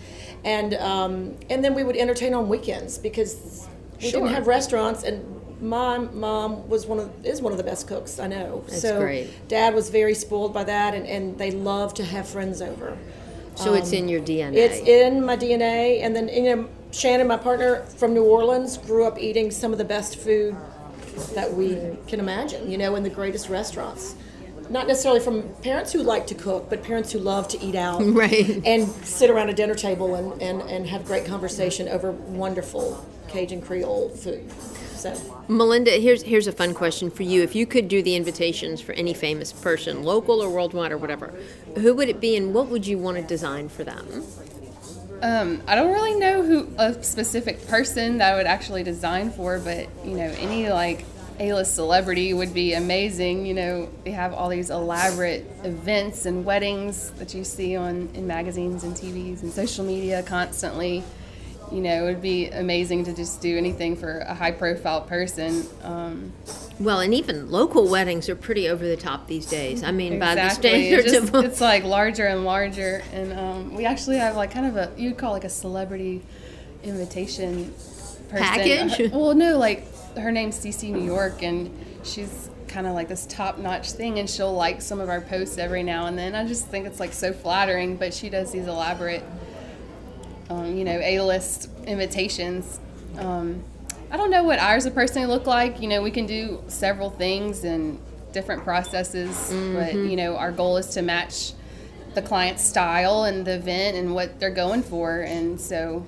and 0.44 0.74
um, 0.76 1.36
and 1.50 1.64
then 1.64 1.74
we 1.76 1.84
would 1.84 1.96
entertain 1.96 2.34
on 2.34 2.50
weekends 2.50 2.98
because 2.98 3.68
we 4.02 4.10
Sure. 4.10 4.22
didn't 4.22 4.34
have 4.36 4.48
restaurants 4.48 5.04
and. 5.04 5.38
My 5.64 6.00
mom 6.00 6.68
was 6.70 6.88
one 6.88 6.98
of 6.98 7.12
is 7.24 7.40
one 7.40 7.52
of 7.52 7.60
the 7.60 7.64
best 7.64 7.88
cooks 7.88 8.20
I 8.20 8.26
know. 8.26 8.64
That's 8.68 8.82
so 8.82 9.00
great. 9.00 9.28
Dad 9.48 9.76
was 9.76 9.92
very 9.92 10.16
spoiled 10.16 10.56
by 10.56 10.64
that, 10.64 10.96
and, 10.96 11.06
and 11.06 11.38
they 11.38 11.52
love 11.52 11.94
to 12.00 12.04
have 12.04 12.28
friends 12.28 12.64
over. 12.64 12.98
so 13.54 13.76
it's 13.76 13.92
in 13.92 14.08
your 14.10 14.22
DNA. 14.22 14.48
Um, 14.48 14.56
It's 14.56 14.80
in 14.80 15.24
my 15.24 15.38
DNA, 15.38 16.02
and 16.02 16.16
then 16.16 16.30
you 16.30 16.42
know, 16.56 16.68
Shannon, 16.92 17.28
my 17.28 17.38
partner 17.38 17.84
from 18.00 18.16
New 18.16 18.24
Orleans, 18.24 18.80
grew 18.80 19.06
up 19.06 19.20
eating 19.20 19.52
some 19.52 19.72
of 19.72 19.78
the 19.78 19.86
best 19.86 20.16
food 20.18 20.56
that 21.36 21.54
we 21.54 21.78
can 22.08 22.20
imagine. 22.20 22.72
You 22.72 22.80
know, 22.80 22.96
in 22.96 23.04
the 23.04 23.12
greatest 23.12 23.48
restaurants. 23.48 24.16
Not 24.72 24.88
necessarily 24.88 25.20
from 25.20 25.44
parents 25.62 25.92
who 25.92 26.02
like 26.02 26.28
to 26.28 26.36
cook, 26.36 26.70
but 26.70 26.82
parents 26.82 27.12
who 27.12 27.20
love 27.20 27.48
to 27.50 27.62
eat 27.62 27.76
out 27.76 28.00
Right. 28.06 28.62
and 28.66 28.88
sit 29.06 29.30
around 29.30 29.50
a 29.50 29.54
dinner 29.54 29.76
table 29.76 30.16
and, 30.16 30.42
and, 30.42 30.62
and 30.62 30.88
have 30.88 31.04
great 31.06 31.26
conversation 31.26 31.90
over 31.90 32.12
wonderful 32.12 33.06
Cajun 33.28 33.62
Creole 33.62 34.10
food. 34.10 34.50
So, 34.96 35.14
Melinda, 35.48 35.92
here's 35.92 36.22
here's 36.22 36.48
a 36.48 36.52
fun 36.52 36.74
question 36.74 37.10
for 37.10 37.24
you. 37.24 37.42
If 37.42 37.56
you 37.56 37.66
could 37.66 37.88
do 37.88 38.02
the 38.04 38.16
invitations 38.16 38.82
for 38.82 38.92
any 38.94 39.14
famous 39.14 39.52
person, 39.52 40.04
local 40.04 40.42
or 40.42 40.50
worldwide 40.50 40.92
or 40.92 40.98
whatever, 40.98 41.34
who 41.76 41.94
would 41.96 42.08
it 42.08 42.22
be, 42.22 42.36
and 42.38 42.54
what 42.54 42.68
would 42.68 42.86
you 42.86 42.98
want 43.00 43.18
to 43.18 43.24
design 43.24 43.68
for 43.68 43.84
them? 43.84 44.24
Um, 45.24 45.62
I 45.68 45.76
don't 45.76 45.92
really 45.92 46.20
know 46.20 46.44
who 46.44 46.68
a 46.78 47.04
specific 47.04 47.68
person 47.68 48.20
that 48.20 48.34
I 48.34 48.38
would 48.38 48.46
actually 48.46 48.84
design 48.84 49.32
for, 49.32 49.60
but 49.60 49.88
you 50.06 50.16
know, 50.16 50.34
any 50.38 50.70
like 50.70 51.04
A-list 51.42 51.74
celebrity 51.74 52.36
would 52.36 52.54
be 52.54 52.74
amazing. 52.76 53.48
You 53.48 53.56
know, 53.56 53.90
they 54.04 54.12
have 54.12 54.32
all 54.32 54.48
these 54.48 54.70
elaborate 54.70 55.44
events 55.64 56.28
and 56.28 56.46
weddings 56.46 57.10
that 57.18 57.34
you 57.34 57.44
see 57.44 57.76
on 57.76 58.10
in 58.14 58.28
magazines 58.28 58.84
and 58.84 58.96
TVs 58.96 59.42
and 59.42 59.52
social 59.52 59.84
media 59.84 60.22
constantly. 60.22 61.04
You 61.72 61.80
know, 61.82 62.04
it 62.04 62.06
would 62.06 62.22
be 62.22 62.48
amazing 62.50 63.06
to 63.06 63.14
just 63.14 63.42
do 63.42 63.58
anything 63.58 63.96
for 63.96 64.20
a 64.20 64.36
high-profile 64.36 65.02
person. 65.02 65.66
Um, 65.84 66.32
Well, 66.80 67.00
and 67.00 67.12
even 67.14 67.50
local 67.50 67.88
weddings 67.88 68.30
are 68.30 68.36
pretty 68.36 68.70
over 68.70 68.86
the 68.88 68.98
top 68.98 69.28
these 69.28 69.48
days. 69.48 69.82
I 69.84 69.92
mean, 69.92 70.20
by 70.20 70.36
the 70.36 70.44
Exactly. 70.46 70.70
It 70.70 71.02
standards 71.06 71.12
just- 71.12 71.34
of 71.34 71.46
it's 71.46 71.62
like 71.62 71.84
larger 71.86 72.26
and 72.28 72.44
larger, 72.46 73.02
and 73.14 73.34
um, 73.34 73.74
we 73.76 73.86
actually 73.86 74.18
have 74.18 74.36
like 74.36 74.52
kind 74.52 74.68
of 74.68 74.76
a 74.76 74.92
you'd 74.96 75.18
call 75.18 75.32
like 75.32 75.46
a 75.46 75.50
celebrity 75.50 76.22
invitation 76.84 77.74
person. 78.30 78.46
Package? 78.46 79.00
Uh, 79.02 79.10
well, 79.18 79.34
no, 79.34 79.58
like 79.58 79.86
her 80.18 80.32
name's 80.32 80.58
CC 80.58 80.92
New 80.92 81.04
York, 81.04 81.44
and 81.44 81.72
she's 82.04 82.50
kind 82.68 82.88
of 82.88 82.94
like 82.94 83.08
this 83.08 83.26
top-notch 83.26 83.92
thing, 83.92 84.20
and 84.20 84.30
she'll 84.30 84.54
like 84.54 84.82
some 84.82 85.00
of 85.00 85.10
our 85.10 85.22
posts 85.22 85.58
every 85.58 85.84
now 85.84 86.08
and 86.08 86.18
then. 86.18 86.36
I 86.36 86.46
just 86.48 86.68
think 86.68 86.86
it's 86.86 87.00
like 87.00 87.14
so 87.14 87.34
flattering, 87.34 87.98
but 87.98 88.14
she 88.14 88.30
does 88.30 88.52
these 88.52 88.68
elaborate, 88.68 89.24
um, 90.50 90.76
you 90.76 90.84
know, 90.84 91.00
A-list 91.00 91.70
invitations. 91.86 92.80
Um, 93.18 93.64
I 94.10 94.18
don't 94.18 94.30
know 94.30 94.44
what 94.44 94.60
ours 94.60 94.86
would 94.86 94.94
personally 94.94 95.28
look 95.28 95.48
like. 95.48 95.82
You 95.82 95.88
know, 95.88 96.02
we 96.02 96.12
can 96.12 96.26
do 96.26 96.64
several 96.68 97.10
things 97.10 97.64
and 97.64 98.00
different 98.32 98.64
processes, 98.64 99.52
but 99.74 99.94
you 99.94 100.16
know, 100.16 100.38
our 100.38 100.52
goal 100.52 100.78
is 100.78 100.88
to 100.88 101.02
match 101.02 101.54
the 102.14 102.22
client's 102.22 102.64
style 102.64 103.24
and 103.24 103.46
the 103.46 103.56
event 103.56 103.98
and 103.98 104.14
what 104.14 104.40
they're 104.40 104.50
going 104.50 104.84
for, 104.84 105.22
and 105.22 105.60
so, 105.60 106.06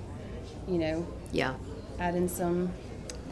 you 0.68 0.78
know, 0.78 1.06
yeah. 1.32 1.54
add 1.98 2.14
in 2.14 2.28
some 2.28 2.72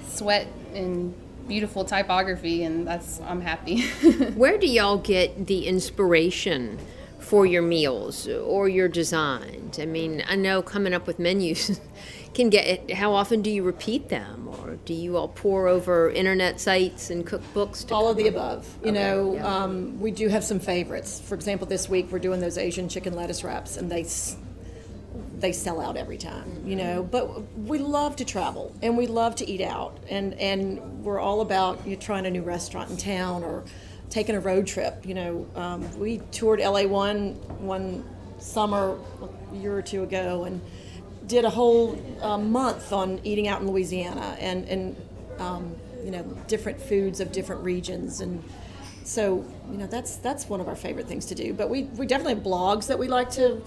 sweat 0.06 0.46
and 0.74 1.14
beautiful 1.48 1.84
typography, 1.84 2.62
and 2.64 2.86
that's 2.86 3.20
I'm 3.22 3.40
happy. 3.40 3.82
Where 4.34 4.58
do 4.58 4.66
y'all 4.66 4.98
get 4.98 5.46
the 5.46 5.66
inspiration 5.66 6.78
for 7.18 7.46
your 7.46 7.62
meals 7.62 8.28
or 8.28 8.68
your 8.68 8.88
designs? 8.88 9.78
I 9.78 9.86
mean, 9.86 10.22
I 10.28 10.36
know 10.36 10.62
coming 10.62 10.92
up 10.94 11.06
with 11.06 11.18
menus 11.18 11.80
can 12.34 12.50
get. 12.50 12.90
How 12.92 13.12
often 13.12 13.42
do 13.42 13.50
you 13.50 13.62
repeat 13.62 14.08
them, 14.08 14.48
or 14.48 14.76
do 14.84 14.94
you 14.94 15.16
all 15.16 15.28
pour 15.28 15.68
over 15.68 16.10
internet 16.10 16.60
sites 16.60 17.10
and 17.10 17.26
cookbooks? 17.26 17.86
To 17.88 17.94
all 17.94 18.08
of 18.08 18.16
the 18.16 18.28
above. 18.28 18.66
You 18.84 18.90
Okay, 18.90 18.98
know, 19.02 19.34
yeah. 19.34 19.46
um, 19.64 20.00
we 20.00 20.10
do 20.10 20.28
have 20.28 20.44
some 20.44 20.60
favorites. 20.60 21.20
For 21.20 21.34
example, 21.34 21.66
this 21.66 21.88
week 21.88 22.10
we're 22.10 22.18
doing 22.18 22.40
those 22.40 22.56
Asian 22.58 22.88
chicken 22.88 23.14
lettuce 23.14 23.42
wraps, 23.44 23.76
and 23.76 23.90
they 23.90 24.02
s- 24.02 24.36
they 25.38 25.52
sell 25.52 25.80
out 25.80 25.96
every 25.96 26.18
time. 26.18 26.62
You 26.64 26.76
know, 26.76 27.02
but 27.02 27.56
we 27.56 27.78
love 27.78 28.16
to 28.16 28.24
travel 28.24 28.74
and 28.82 28.96
we 28.96 29.06
love 29.06 29.36
to 29.36 29.48
eat 29.48 29.60
out, 29.60 29.98
and 30.08 30.34
and 30.34 31.04
we're 31.04 31.20
all 31.20 31.40
about 31.40 31.84
you 31.86 31.96
know, 31.96 32.00
trying 32.00 32.26
a 32.26 32.30
new 32.30 32.42
restaurant 32.42 32.90
in 32.90 32.96
town 32.96 33.44
or 33.44 33.64
taking 34.10 34.34
a 34.34 34.40
road 34.40 34.66
trip. 34.66 35.04
You 35.06 35.14
know, 35.14 35.46
um, 35.54 35.98
we 35.98 36.18
toured 36.30 36.60
LA 36.60 36.82
one 36.84 37.34
one 37.58 38.04
summer 38.38 38.98
a 39.52 39.56
year 39.56 39.76
or 39.76 39.82
two 39.82 40.02
ago, 40.02 40.44
and 40.44 40.60
did 41.26 41.44
a 41.44 41.50
whole 41.50 41.98
uh, 42.20 42.38
month 42.38 42.92
on 42.92 43.20
eating 43.24 43.48
out 43.48 43.60
in 43.60 43.68
Louisiana 43.68 44.36
and 44.40 44.68
and 44.68 44.96
um, 45.38 45.74
you 46.04 46.10
know 46.10 46.22
different 46.46 46.80
foods 46.80 47.20
of 47.20 47.32
different 47.32 47.62
regions 47.62 48.20
and 48.20 48.42
so 49.04 49.44
you 49.70 49.78
know 49.78 49.86
that's 49.86 50.16
that's 50.16 50.48
one 50.48 50.60
of 50.60 50.68
our 50.68 50.76
favorite 50.76 51.06
things 51.06 51.26
to 51.26 51.34
do 51.34 51.52
but 51.52 51.68
we, 51.68 51.84
we 51.84 52.06
definitely 52.06 52.34
have 52.34 52.42
blogs 52.42 52.86
that 52.86 52.98
we 52.98 53.08
like 53.08 53.30
to 53.30 53.60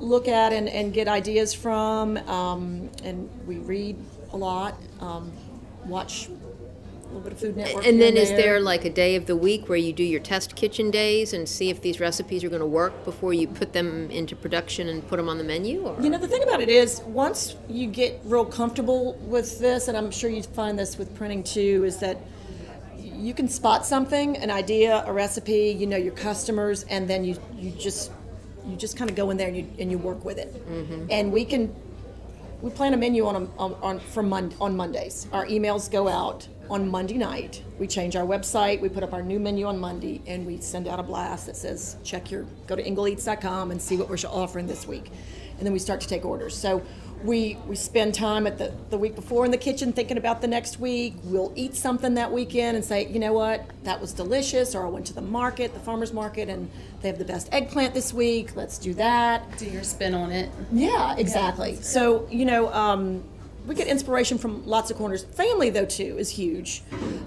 look 0.00 0.28
at 0.28 0.52
and, 0.52 0.68
and 0.68 0.92
get 0.92 1.08
ideas 1.08 1.52
from 1.52 2.16
um, 2.28 2.90
and 3.04 3.28
we 3.46 3.58
read 3.58 3.96
a 4.32 4.36
lot 4.36 4.74
um, 5.00 5.32
watch 5.86 6.28
a 7.10 7.14
little 7.14 7.20
bit 7.22 7.32
of 7.32 7.40
food 7.40 7.56
network 7.56 7.84
And 7.86 8.00
then 8.00 8.16
is 8.16 8.28
there. 8.28 8.38
there 8.38 8.60
like 8.60 8.84
a 8.84 8.90
day 8.90 9.16
of 9.16 9.26
the 9.26 9.34
week 9.34 9.68
where 9.68 9.78
you 9.78 9.92
do 9.92 10.04
your 10.04 10.20
test 10.20 10.54
kitchen 10.54 10.90
days 10.90 11.32
and 11.32 11.48
see 11.48 11.68
if 11.68 11.80
these 11.80 11.98
recipes 11.98 12.44
are 12.44 12.48
going 12.48 12.60
to 12.60 12.66
work 12.66 13.04
before 13.04 13.34
you 13.34 13.48
put 13.48 13.72
them 13.72 14.08
into 14.10 14.36
production 14.36 14.88
and 14.88 15.06
put 15.08 15.16
them 15.16 15.28
on 15.28 15.36
the 15.36 15.44
menu? 15.44 15.82
Or? 15.82 16.00
You 16.00 16.10
know, 16.10 16.18
the 16.18 16.28
thing 16.28 16.44
about 16.44 16.60
it 16.60 16.68
is, 16.68 17.00
once 17.00 17.56
you 17.68 17.88
get 17.88 18.20
real 18.24 18.44
comfortable 18.44 19.14
with 19.22 19.58
this, 19.58 19.88
and 19.88 19.96
I'm 19.96 20.12
sure 20.12 20.30
you 20.30 20.42
find 20.42 20.78
this 20.78 20.98
with 20.98 21.12
printing 21.16 21.42
too, 21.42 21.82
is 21.84 21.96
that 21.98 22.16
you 23.20 23.34
can 23.34 23.48
spot 23.48 23.84
something, 23.84 24.36
an 24.38 24.50
idea, 24.50 25.04
a 25.06 25.12
recipe, 25.12 25.76
you 25.78 25.86
know 25.86 25.96
your 25.96 26.14
customers, 26.14 26.84
and 26.84 27.08
then 27.08 27.24
you, 27.24 27.36
you 27.56 27.70
just 27.72 28.10
you 28.66 28.76
just 28.76 28.96
kind 28.96 29.10
of 29.10 29.16
go 29.16 29.30
in 29.30 29.36
there 29.36 29.48
and 29.48 29.56
you, 29.56 29.66
and 29.78 29.90
you 29.90 29.98
work 29.98 30.24
with 30.24 30.38
it. 30.38 30.52
Mm-hmm. 30.68 31.06
And 31.10 31.32
we 31.32 31.44
can 31.44 31.74
we 32.60 32.70
plan 32.70 32.92
a 32.92 32.96
menu 32.96 33.26
on, 33.26 33.36
a, 33.36 33.38
on, 33.58 33.74
on 33.80 34.00
for 34.00 34.22
Mon- 34.22 34.54
on 34.60 34.76
Mondays. 34.76 35.26
Our 35.32 35.46
emails 35.46 35.90
go 35.90 36.08
out 36.08 36.46
on 36.68 36.88
Monday 36.88 37.16
night. 37.16 37.62
We 37.78 37.86
change 37.86 38.16
our 38.16 38.26
website. 38.26 38.80
We 38.80 38.88
put 38.88 39.02
up 39.02 39.12
our 39.12 39.22
new 39.22 39.40
menu 39.40 39.66
on 39.66 39.78
Monday, 39.78 40.22
and 40.26 40.46
we 40.46 40.60
send 40.60 40.86
out 40.86 41.00
a 41.00 41.02
blast 41.02 41.46
that 41.46 41.56
says, 41.56 41.96
"Check 42.04 42.30
your 42.30 42.46
go 42.66 42.76
to 42.76 42.82
ingleeats.com 42.82 43.70
and 43.70 43.80
see 43.80 43.96
what 43.96 44.08
we're 44.08 44.18
offering 44.28 44.66
this 44.66 44.86
week." 44.86 45.10
And 45.58 45.66
then 45.66 45.72
we 45.72 45.78
start 45.78 46.00
to 46.00 46.08
take 46.08 46.24
orders. 46.24 46.56
So 46.56 46.82
we 47.24 47.58
we 47.66 47.76
spend 47.76 48.14
time 48.14 48.46
at 48.46 48.58
the 48.58 48.72
the 48.90 48.98
week 48.98 49.14
before 49.14 49.44
in 49.44 49.50
the 49.50 49.58
kitchen 49.58 49.92
thinking 49.92 50.16
about 50.16 50.40
the 50.40 50.46
next 50.46 50.80
week. 50.80 51.14
We'll 51.24 51.52
eat 51.54 51.74
something 51.74 52.14
that 52.14 52.32
weekend 52.32 52.76
and 52.76 52.84
say, 52.84 53.06
you 53.08 53.18
know 53.18 53.32
what, 53.32 53.64
that 53.84 54.00
was 54.00 54.12
delicious. 54.12 54.74
Or 54.74 54.86
I 54.86 54.88
went 54.88 55.06
to 55.06 55.14
the 55.14 55.22
market, 55.22 55.74
the 55.74 55.80
farmers 55.80 56.12
market, 56.12 56.48
and 56.48 56.70
they 57.02 57.08
have 57.08 57.18
the 57.18 57.24
best 57.24 57.48
eggplant 57.52 57.94
this 57.94 58.12
week. 58.12 58.56
Let's 58.56 58.78
do 58.78 58.94
that. 58.94 59.58
Do 59.58 59.66
your 59.66 59.82
spin 59.84 60.14
on 60.14 60.32
it. 60.32 60.50
Yeah, 60.72 61.16
exactly. 61.16 61.76
So, 61.76 62.26
you 62.30 62.44
know, 62.44 62.72
um, 62.72 63.22
we 63.66 63.74
get 63.74 63.86
inspiration 63.86 64.38
from 64.38 64.66
lots 64.66 64.90
of 64.90 64.96
corners. 64.96 65.24
Family, 65.24 65.70
though, 65.70 65.84
too, 65.86 66.16
is 66.18 66.30
huge. 66.30 66.82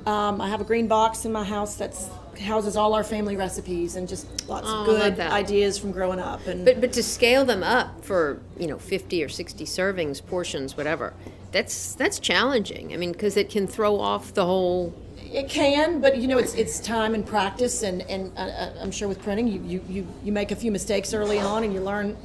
Um, 0.06 0.42
I 0.42 0.50
have 0.50 0.62
a 0.62 0.64
green 0.64 0.88
box 0.88 1.26
in 1.26 1.32
my 1.32 1.44
house 1.44 1.76
that's 1.76 2.10
houses 2.40 2.76
all 2.76 2.94
our 2.94 3.04
family 3.04 3.36
recipes 3.38 3.96
and 3.96 4.08
just 4.08 4.48
lots 4.50 4.68
Oh, 4.70 4.82
of 4.82 4.86
good 4.86 5.20
ideas 5.20 5.78
from 5.78 5.92
growing 5.92 6.20
up. 6.20 6.46
And 6.48 6.66
But 6.66 6.82
but 6.82 6.94
to 6.94 7.04
scale 7.04 7.46
them 7.46 7.64
up 7.64 8.04
for 8.04 8.40
you 8.58 8.68
know 8.68 8.78
fifty 8.80 9.24
or 9.24 9.30
sixty 9.30 9.66
servings, 9.66 10.26
portions, 10.26 10.76
whatever, 10.78 11.14
that's 11.52 11.96
that's 11.96 12.20
challenging. 12.20 12.94
I 12.94 12.98
mean, 12.98 13.12
because 13.12 13.38
it 13.38 13.50
can 13.50 13.68
throw 13.68 14.00
off 14.00 14.34
the 14.34 14.46
whole. 14.46 14.94
it 15.18 15.50
can, 15.50 16.00
but 16.02 16.18
you 16.18 16.28
know, 16.28 16.38
it's 16.38 16.54
it's 16.56 16.80
time 16.80 17.14
and 17.16 17.26
practice, 17.26 17.84
and 17.84 18.02
and 18.10 18.32
uh, 18.38 18.42
uh, 18.42 18.74
I'm 18.82 18.92
sure 18.92 19.08
with 19.08 19.22
printing, 19.22 19.48
you, 19.48 19.62
you 19.66 19.84
you 19.90 20.08
you 20.24 20.32
make 20.32 20.52
a 20.52 20.56
few 20.56 20.72
mistakes 20.72 21.14
early 21.14 21.40
on, 21.40 21.64
and 21.64 21.74
you 21.74 21.82
learn 21.82 22.16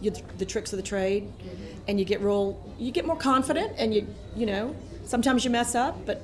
you, 0.00 0.10
the 0.38 0.46
tricks 0.46 0.72
of 0.72 0.76
the 0.78 0.82
trade, 0.82 1.30
and 1.86 1.98
you 1.98 2.04
get 2.06 2.20
real, 2.20 2.58
you 2.78 2.90
get 2.90 3.04
more 3.04 3.16
confident, 3.16 3.72
and 3.78 3.92
you 3.94 4.06
you 4.36 4.46
know, 4.46 4.74
sometimes 5.04 5.44
you 5.44 5.50
mess 5.50 5.74
up, 5.74 5.94
but 6.06 6.22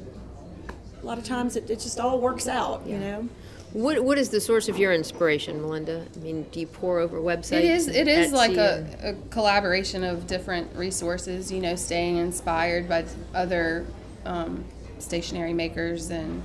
a 1.07 1.09
lot 1.09 1.19
of 1.19 1.25
times 1.25 1.55
it, 1.55 1.71
it 1.71 1.79
just 1.79 2.01
all 2.01 2.19
works 2.19 2.49
out, 2.49 2.85
you 2.85 2.99
know. 2.99 3.29
What 3.73 4.03
what 4.03 4.19
is 4.19 4.29
the 4.31 4.41
source 4.41 4.69
of 4.69 4.77
your 4.77 4.93
inspiration, 4.93 5.63
Melinda? 5.63 6.05
I 6.15 6.19
mean, 6.19 6.43
do 6.51 6.59
you 6.59 6.67
pour 6.67 6.99
over 6.99 7.21
websites? 7.21 7.59
It 7.59 7.65
is. 7.65 7.89
It 7.89 8.09
is 8.09 8.33
Etsy 8.33 8.35
like 8.35 8.57
a, 8.57 8.87
a 9.03 9.15
collaboration 9.31 10.03
of 10.03 10.27
different 10.27 10.75
resources. 10.75 11.53
You 11.53 11.61
know, 11.61 11.77
staying 11.77 12.17
inspired 12.17 12.89
by 12.89 13.05
other 13.35 13.87
um, 14.25 14.65
stationery 14.99 15.53
makers 15.53 16.11
and. 16.11 16.43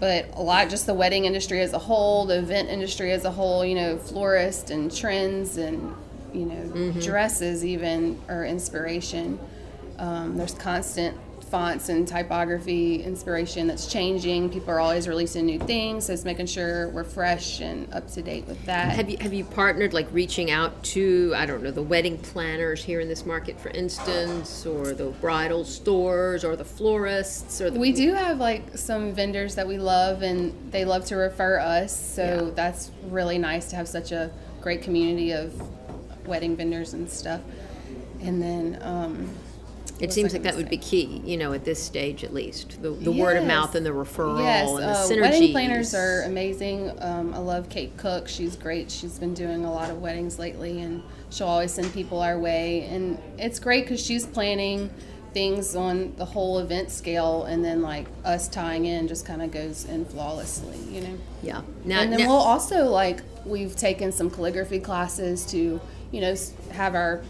But 0.00 0.30
a 0.34 0.42
lot, 0.42 0.68
just 0.68 0.86
the 0.86 0.94
wedding 0.94 1.26
industry 1.26 1.60
as 1.60 1.74
a 1.74 1.78
whole, 1.78 2.26
the 2.26 2.38
event 2.38 2.70
industry 2.70 3.12
as 3.12 3.24
a 3.24 3.30
whole. 3.30 3.64
You 3.64 3.74
know, 3.74 3.98
florists 3.98 4.70
and 4.70 4.94
trends 4.94 5.58
and 5.58 5.94
you 6.32 6.46
know 6.46 6.92
dresses 7.00 7.62
even 7.62 8.18
are 8.28 8.46
inspiration. 8.46 9.38
Um, 9.98 10.38
there's 10.38 10.54
constant 10.54 11.16
fonts 11.52 11.90
and 11.90 12.08
typography 12.08 13.02
inspiration 13.02 13.66
that's 13.66 13.86
changing. 13.86 14.48
People 14.48 14.70
are 14.70 14.80
always 14.80 15.06
releasing 15.06 15.44
new 15.44 15.58
things, 15.58 16.06
so 16.06 16.14
it's 16.14 16.24
making 16.24 16.46
sure 16.46 16.88
we're 16.88 17.04
fresh 17.04 17.60
and 17.60 17.92
up 17.92 18.10
to 18.12 18.22
date 18.22 18.46
with 18.46 18.64
that. 18.64 18.92
Have 18.96 19.10
you 19.10 19.18
have 19.20 19.34
you 19.34 19.44
partnered 19.44 19.92
like 19.92 20.08
reaching 20.12 20.50
out 20.50 20.82
to 20.94 21.34
I 21.36 21.44
don't 21.44 21.62
know 21.62 21.70
the 21.70 21.82
wedding 21.82 22.16
planners 22.16 22.82
here 22.82 23.00
in 23.00 23.08
this 23.08 23.26
market, 23.26 23.60
for 23.60 23.68
instance, 23.68 24.64
or 24.64 24.94
the 24.94 25.10
bridal 25.20 25.62
stores, 25.64 26.42
or 26.42 26.56
the 26.56 26.64
florists, 26.64 27.60
or 27.60 27.68
the 27.68 27.78
We 27.78 27.92
do 27.92 28.14
have 28.14 28.38
like 28.38 28.78
some 28.78 29.12
vendors 29.12 29.54
that 29.56 29.68
we 29.68 29.76
love 29.76 30.22
and 30.22 30.54
they 30.72 30.86
love 30.86 31.04
to 31.06 31.16
refer 31.16 31.58
us. 31.58 31.94
So 31.94 32.46
Yeah. 32.46 32.54
that's 32.54 32.90
really 33.10 33.36
nice 33.36 33.68
to 33.68 33.76
have 33.76 33.88
such 33.88 34.10
a 34.10 34.30
great 34.62 34.80
community 34.80 35.32
of 35.32 35.52
wedding 36.26 36.56
vendors 36.56 36.94
and 36.94 37.10
stuff. 37.10 37.42
And 38.22 38.40
then 38.40 38.78
um, 38.80 39.28
It 40.02 40.12
seems 40.12 40.32
like 40.32 40.42
that 40.42 40.56
would 40.56 40.68
be 40.68 40.78
key, 40.78 41.22
you 41.24 41.36
know, 41.36 41.52
at 41.52 41.64
this 41.64 41.80
stage 41.80 42.24
at 42.24 42.34
least. 42.34 42.82
The, 42.82 42.90
the 42.90 43.12
word 43.12 43.36
of 43.36 43.46
mouth 43.46 43.76
and 43.76 43.86
the 43.86 43.90
referral 43.90 44.42
yes, 44.42 44.68
and 44.68 44.78
the 44.78 44.86
uh, 44.88 45.08
synergy. 45.08 45.20
wedding 45.20 45.52
planners 45.52 45.94
are 45.94 46.22
amazing. 46.22 46.90
Um, 47.00 47.32
I 47.32 47.38
love 47.38 47.68
Kate 47.68 47.96
Cook. 47.96 48.26
She's 48.26 48.56
great. 48.56 48.90
She's 48.90 49.18
been 49.18 49.32
doing 49.32 49.64
a 49.64 49.72
lot 49.72 49.90
of 49.90 50.02
weddings 50.02 50.40
lately, 50.40 50.82
and 50.82 51.04
she'll 51.30 51.46
always 51.46 51.72
send 51.72 51.92
people 51.92 52.20
our 52.20 52.36
way. 52.38 52.82
And 52.86 53.16
it's 53.38 53.60
great 53.60 53.84
because 53.84 54.04
she's 54.04 54.26
planning 54.26 54.90
things 55.32 55.76
on 55.76 56.14
the 56.16 56.24
whole 56.24 56.58
event 56.58 56.90
scale, 56.90 57.44
and 57.44 57.64
then 57.64 57.80
like 57.80 58.08
us 58.24 58.48
tying 58.48 58.86
in 58.86 59.06
just 59.06 59.24
kind 59.24 59.40
of 59.40 59.52
goes 59.52 59.84
in 59.84 60.04
flawlessly, 60.04 60.78
you 60.90 61.00
know. 61.02 61.18
Yeah. 61.42 61.62
Now, 61.84 62.00
and 62.00 62.12
then 62.12 62.20
now- 62.20 62.26
we'll 62.26 62.36
also 62.36 62.86
like 62.86 63.20
we've 63.44 63.76
taken 63.76 64.10
some 64.10 64.30
calligraphy 64.30 64.80
classes 64.80 65.46
to 65.46 65.80
you 66.10 66.20
know 66.20 66.34
have 66.72 66.94
our 66.94 67.22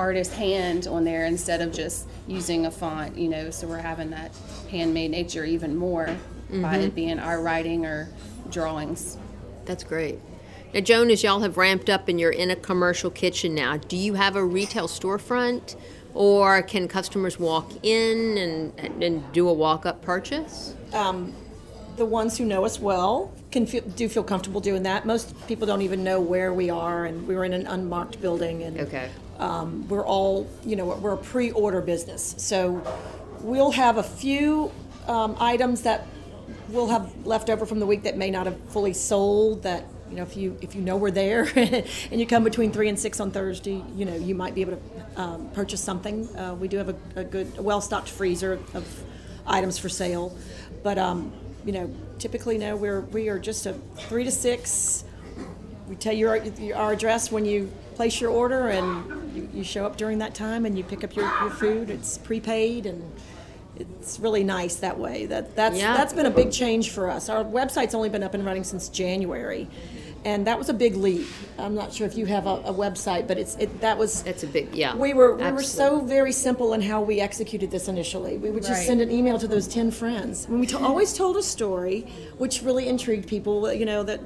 artist 0.00 0.32
hand 0.32 0.86
on 0.86 1.04
there 1.04 1.26
instead 1.26 1.60
of 1.60 1.72
just 1.72 2.06
using 2.26 2.64
a 2.64 2.70
font 2.70 3.16
you 3.18 3.28
know 3.28 3.50
so 3.50 3.66
we're 3.66 3.76
having 3.76 4.08
that 4.10 4.30
handmade 4.70 5.10
nature 5.10 5.44
even 5.44 5.76
more 5.76 6.06
by 6.06 6.14
Mm-hmm. 6.50 6.74
it 6.86 6.94
being 6.96 7.18
our 7.20 7.40
writing 7.40 7.86
or 7.86 8.08
drawings 8.50 9.16
That's 9.66 9.84
great. 9.84 10.18
Now, 10.74 10.80
Joan, 10.80 11.10
as 11.10 11.22
y'all 11.22 11.40
have 11.40 11.56
ramped 11.56 11.88
up 11.90 12.08
and 12.08 12.18
you're 12.18 12.30
in 12.44 12.50
a 12.50 12.56
commercial 12.56 13.10
kitchen 13.10 13.54
now, 13.54 13.76
do 13.76 13.96
you 13.96 14.14
have 14.14 14.34
a 14.36 14.44
retail 14.44 14.86
storefront, 14.88 15.76
or 16.14 16.62
can 16.62 16.86
customers 16.88 17.38
walk 17.38 17.70
in 17.84 18.36
and 18.38 19.02
and 19.02 19.32
do 19.32 19.48
a 19.48 19.52
walk 19.52 19.84
up 19.86 20.00
purchase? 20.02 20.74
the 21.96 22.06
ones 22.06 22.38
who 22.38 22.44
know 22.44 22.64
us 22.64 22.80
well 22.80 23.30
can 23.52 23.66
feel, 23.66 23.82
do 23.82 24.08
feel 24.08 24.22
comfortable 24.24 24.60
doing 24.60 24.84
that. 24.84 25.04
Most 25.06 25.34
people 25.46 25.66
don't 25.66 25.82
even 25.82 26.02
know 26.02 26.18
where 26.20 26.52
we 26.54 26.70
are, 26.70 27.04
and 27.04 27.26
we're 27.28 27.44
in 27.44 27.52
an 27.52 27.66
unmarked 27.66 28.20
building, 28.20 28.62
and 28.62 28.80
Okay. 28.80 29.08
Um, 29.40 29.88
we're 29.88 30.06
all, 30.06 30.48
you 30.64 30.76
know, 30.76 30.86
we're 30.86 31.14
a 31.14 31.16
pre-order 31.16 31.80
business. 31.80 32.34
So 32.38 32.82
we'll 33.40 33.72
have 33.72 33.96
a 33.96 34.02
few 34.02 34.70
um, 35.08 35.36
items 35.40 35.82
that 35.82 36.06
we'll 36.68 36.88
have 36.88 37.26
left 37.26 37.50
over 37.50 37.66
from 37.66 37.80
the 37.80 37.86
week 37.86 38.04
that 38.04 38.16
may 38.16 38.30
not 38.30 38.46
have 38.46 38.58
fully 38.70 38.92
sold. 38.92 39.62
That 39.62 39.84
you 40.10 40.16
know, 40.16 40.22
if 40.22 40.36
you 40.36 40.58
if 40.60 40.74
you 40.74 40.82
know 40.82 40.96
we're 40.96 41.10
there 41.10 41.48
and 41.56 42.20
you 42.20 42.26
come 42.26 42.44
between 42.44 42.70
three 42.70 42.88
and 42.88 42.98
six 42.98 43.18
on 43.20 43.30
Thursday, 43.30 43.82
you 43.96 44.04
know, 44.04 44.14
you 44.14 44.34
might 44.34 44.54
be 44.54 44.60
able 44.60 44.76
to 44.76 45.20
um, 45.20 45.50
purchase 45.50 45.80
something. 45.80 46.28
Uh, 46.36 46.54
we 46.54 46.68
do 46.68 46.76
have 46.76 46.90
a, 46.90 46.96
a 47.16 47.24
good, 47.24 47.58
well-stocked 47.58 48.08
freezer 48.08 48.60
of 48.74 49.02
items 49.46 49.78
for 49.78 49.88
sale, 49.88 50.36
but 50.82 50.98
um, 50.98 51.32
you 51.64 51.72
know, 51.72 51.92
typically, 52.18 52.58
no, 52.58 52.76
we're 52.76 53.00
we 53.00 53.28
are 53.28 53.38
just 53.38 53.66
a 53.66 53.72
three 54.08 54.24
to 54.24 54.30
six. 54.30 55.04
We 55.88 55.96
tell 55.96 56.12
you 56.12 56.28
our, 56.28 56.40
our 56.76 56.92
address 56.92 57.32
when 57.32 57.44
you 57.44 57.70
place 57.96 58.20
your 58.20 58.30
order, 58.30 58.68
and 58.68 59.19
you, 59.40 59.48
you 59.54 59.64
show 59.64 59.84
up 59.86 59.96
during 59.96 60.18
that 60.18 60.34
time, 60.34 60.66
and 60.66 60.76
you 60.76 60.84
pick 60.84 61.04
up 61.04 61.14
your, 61.16 61.26
your 61.40 61.50
food. 61.50 61.90
It's 61.90 62.18
prepaid, 62.18 62.86
and 62.86 63.02
it's 63.78 64.18
really 64.20 64.44
nice 64.44 64.76
that 64.76 64.98
way. 64.98 65.26
That 65.26 65.56
that's 65.56 65.78
Yeah. 65.78 65.96
that's 65.96 66.12
been 66.12 66.26
a 66.26 66.30
big 66.30 66.52
change 66.52 66.90
for 66.90 67.10
us. 67.10 67.28
Our 67.28 67.44
website's 67.44 67.94
only 67.94 68.08
been 68.08 68.22
up 68.22 68.34
and 68.34 68.44
running 68.44 68.64
since 68.64 68.88
January, 68.90 69.68
and 70.24 70.46
that 70.46 70.58
was 70.58 70.68
a 70.68 70.74
big 70.74 70.96
leap. 70.96 71.26
I'm 71.58 71.74
not 71.74 71.92
sure 71.92 72.06
if 72.06 72.16
you 72.16 72.26
have 72.26 72.46
a, 72.46 72.56
a 72.66 72.74
website, 72.74 73.26
but 73.26 73.38
it's 73.38 73.56
it 73.56 73.80
that 73.80 73.96
was 73.96 74.22
That's 74.22 74.42
a 74.42 74.46
big 74.46 74.74
yeah. 74.74 74.94
we 74.94 75.14
were 75.14 75.34
we 75.36 75.50
were 75.50 75.62
so 75.62 76.00
very 76.00 76.32
simple 76.32 76.74
in 76.74 76.82
how 76.82 77.00
we 77.00 77.20
executed 77.20 77.70
this 77.70 77.88
initially. 77.88 78.36
We 78.36 78.50
would 78.50 78.62
just 78.62 78.80
Right. 78.80 78.86
send 78.86 79.00
an 79.00 79.10
email 79.10 79.38
to 79.38 79.48
those 79.48 79.66
ten 79.66 79.90
friends. 79.90 80.44
And 80.46 80.60
we 80.60 80.66
to- 80.66 80.78
always 80.78 81.14
told 81.14 81.36
a 81.38 81.42
story, 81.42 82.06
which 82.38 82.62
really 82.62 82.86
intrigued 82.86 83.28
people. 83.28 83.72
You 83.72 83.86
know 83.86 84.02
that 84.02 84.20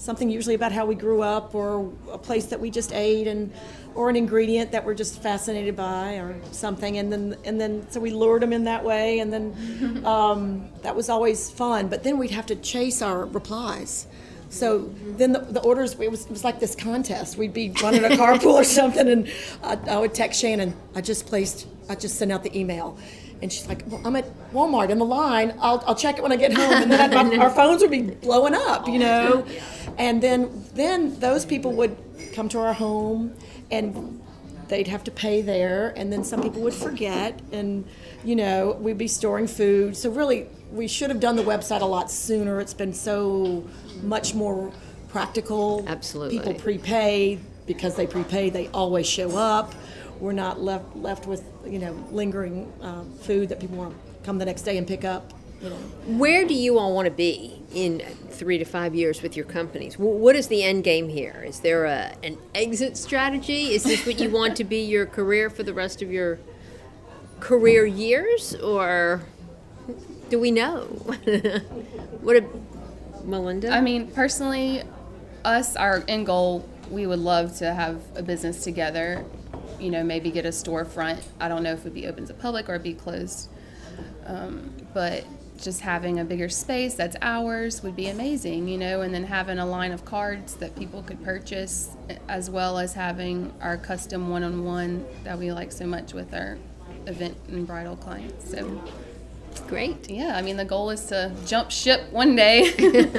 something 0.00 0.30
usually 0.30 0.54
about 0.54 0.72
how 0.72 0.86
we 0.86 0.94
grew 0.94 1.22
up, 1.22 1.54
or 1.54 1.92
a 2.10 2.18
place 2.18 2.46
that 2.46 2.58
we 2.58 2.70
just 2.70 2.92
ate, 2.92 3.26
and 3.26 3.52
or 3.94 4.08
an 4.08 4.16
ingredient 4.16 4.72
that 4.72 4.84
we're 4.84 4.94
just 4.94 5.22
fascinated 5.22 5.76
by, 5.76 6.14
or 6.14 6.34
something. 6.52 6.98
And 6.98 7.12
then 7.12 7.36
and 7.44 7.60
then 7.60 7.86
so 7.90 8.00
we 8.00 8.10
lured 8.10 8.42
them 8.42 8.52
in 8.52 8.64
that 8.64 8.82
way, 8.82 9.18
and 9.20 9.32
then 9.32 10.02
um, 10.04 10.68
that 10.82 10.96
was 10.96 11.08
always 11.08 11.50
fun. 11.50 11.88
But 11.88 12.02
then 12.02 12.18
we'd 12.18 12.30
have 12.30 12.46
to 12.46 12.56
chase 12.56 13.02
our 13.02 13.26
replies. 13.26 14.06
So 14.50 14.92
then 15.16 15.30
the, 15.30 15.38
the 15.38 15.60
orders, 15.60 15.94
it 15.94 16.10
was, 16.10 16.24
it 16.24 16.30
was 16.30 16.42
like 16.42 16.58
this 16.58 16.74
contest. 16.74 17.38
We'd 17.38 17.54
be 17.54 17.70
running 17.82 18.04
a 18.04 18.08
carpool 18.20 18.54
or 18.54 18.64
something, 18.64 19.08
and 19.08 19.32
I, 19.62 19.78
I 19.88 19.96
would 19.98 20.12
text 20.12 20.40
Shannon, 20.40 20.74
I 20.94 21.00
just 21.02 21.26
placed, 21.26 21.68
I 21.88 21.94
just 21.94 22.16
sent 22.16 22.32
out 22.32 22.42
the 22.42 22.58
email. 22.58 22.98
And 23.42 23.52
she's 23.52 23.66
like, 23.66 23.82
well, 23.86 24.00
I'm 24.04 24.16
at 24.16 24.26
Walmart 24.52 24.90
in 24.90 24.98
the 24.98 25.04
line. 25.04 25.54
I'll, 25.60 25.82
I'll 25.86 25.94
check 25.94 26.18
it 26.18 26.22
when 26.22 26.32
I 26.32 26.36
get 26.36 26.52
home. 26.52 26.82
And 26.82 26.92
then 26.92 27.10
my, 27.30 27.36
our 27.38 27.50
phones 27.50 27.80
would 27.82 27.90
be 27.90 28.02
blowing 28.22 28.54
up, 28.54 28.86
you 28.86 28.98
know? 28.98 29.46
And 29.98 30.22
then, 30.22 30.64
then 30.74 31.18
those 31.20 31.44
people 31.44 31.72
would 31.72 31.96
come 32.34 32.48
to 32.50 32.60
our 32.60 32.74
home 32.74 33.34
and 33.70 34.20
they'd 34.70 34.86
have 34.86 35.04
to 35.04 35.10
pay 35.10 35.42
there 35.42 35.92
and 35.96 36.12
then 36.12 36.24
some 36.24 36.40
people 36.42 36.62
would 36.62 36.72
forget 36.72 37.38
and 37.52 37.84
you 38.24 38.36
know 38.36 38.76
we'd 38.80 38.96
be 38.96 39.08
storing 39.08 39.46
food 39.46 39.96
so 39.96 40.08
really 40.10 40.46
we 40.70 40.86
should 40.86 41.10
have 41.10 41.18
done 41.18 41.34
the 41.34 41.42
website 41.42 41.80
a 41.80 41.84
lot 41.84 42.08
sooner 42.10 42.60
it's 42.60 42.72
been 42.72 42.94
so 42.94 43.64
much 44.02 44.32
more 44.32 44.72
practical 45.08 45.84
Absolutely. 45.88 46.38
people 46.38 46.54
prepay 46.54 47.38
because 47.66 47.96
they 47.96 48.06
prepay 48.06 48.48
they 48.48 48.68
always 48.68 49.08
show 49.08 49.36
up 49.36 49.74
we're 50.20 50.32
not 50.32 50.60
left 50.60 50.94
left 50.96 51.26
with 51.26 51.42
you 51.66 51.78
know 51.78 51.92
lingering 52.12 52.72
uh, 52.82 53.02
food 53.22 53.48
that 53.48 53.58
people 53.60 53.76
want 53.76 53.92
to 53.92 54.24
come 54.24 54.38
the 54.38 54.44
next 54.44 54.62
day 54.62 54.76
and 54.76 54.86
pick 54.86 55.04
up 55.04 55.32
You 55.62 55.70
know. 55.70 55.76
Where 56.06 56.46
do 56.46 56.54
you 56.54 56.78
all 56.78 56.94
want 56.94 57.06
to 57.06 57.10
be 57.10 57.60
in 57.74 58.00
three 58.30 58.56
to 58.58 58.64
five 58.64 58.94
years 58.94 59.20
with 59.22 59.36
your 59.36 59.44
companies? 59.44 59.98
What 59.98 60.34
is 60.34 60.48
the 60.48 60.62
end 60.62 60.84
game 60.84 61.08
here? 61.08 61.44
Is 61.46 61.60
there 61.60 61.84
a, 61.84 62.14
an 62.22 62.38
exit 62.54 62.96
strategy? 62.96 63.74
Is 63.74 63.84
this 63.84 64.06
what 64.06 64.20
you 64.20 64.30
want 64.30 64.56
to 64.56 64.64
be 64.64 64.80
your 64.80 65.04
career 65.04 65.50
for 65.50 65.62
the 65.62 65.74
rest 65.74 66.00
of 66.00 66.10
your 66.10 66.38
career 67.40 67.84
years, 67.84 68.54
or 68.56 69.22
do 70.30 70.38
we 70.38 70.50
know? 70.50 70.84
what 72.22 72.36
a 72.36 72.44
Melinda? 73.24 73.70
I 73.70 73.82
mean, 73.82 74.06
personally, 74.08 74.82
us, 75.44 75.76
our 75.76 76.02
end 76.08 76.26
goal, 76.26 76.66
we 76.90 77.06
would 77.06 77.18
love 77.18 77.56
to 77.58 77.74
have 77.74 78.00
a 78.14 78.22
business 78.22 78.64
together. 78.64 79.24
You 79.80 79.90
know, 79.90 80.04
maybe 80.04 80.30
get 80.30 80.44
a 80.44 80.50
storefront. 80.50 81.22
I 81.40 81.48
don't 81.48 81.62
know 81.62 81.72
if 81.72 81.80
it'd 81.80 81.94
be 81.94 82.06
open 82.06 82.26
to 82.26 82.34
public 82.34 82.68
or 82.68 82.78
be 82.78 82.94
closed. 82.94 83.48
Um, 84.26 84.72
but 84.92 85.24
just 85.60 85.80
having 85.82 86.18
a 86.18 86.24
bigger 86.24 86.48
space 86.48 86.94
that's 86.94 87.16
ours 87.20 87.82
would 87.82 87.94
be 87.94 88.08
amazing, 88.08 88.66
you 88.66 88.78
know, 88.78 89.02
and 89.02 89.12
then 89.12 89.24
having 89.24 89.58
a 89.58 89.66
line 89.66 89.92
of 89.92 90.04
cards 90.04 90.54
that 90.54 90.74
people 90.76 91.02
could 91.02 91.22
purchase, 91.22 91.90
as 92.28 92.48
well 92.48 92.78
as 92.78 92.94
having 92.94 93.52
our 93.60 93.76
custom 93.76 94.30
one 94.30 94.42
on 94.42 94.64
one 94.64 95.04
that 95.24 95.38
we 95.38 95.52
like 95.52 95.70
so 95.70 95.86
much 95.86 96.14
with 96.14 96.32
our 96.32 96.58
event 97.06 97.36
and 97.48 97.66
bridal 97.66 97.96
clients. 97.96 98.50
So 98.50 98.82
great. 99.66 100.08
Yeah, 100.08 100.36
I 100.36 100.42
mean, 100.42 100.56
the 100.56 100.64
goal 100.64 100.90
is 100.90 101.04
to 101.06 101.32
jump 101.46 101.70
ship 101.70 102.10
one 102.10 102.36
day. 102.36 102.70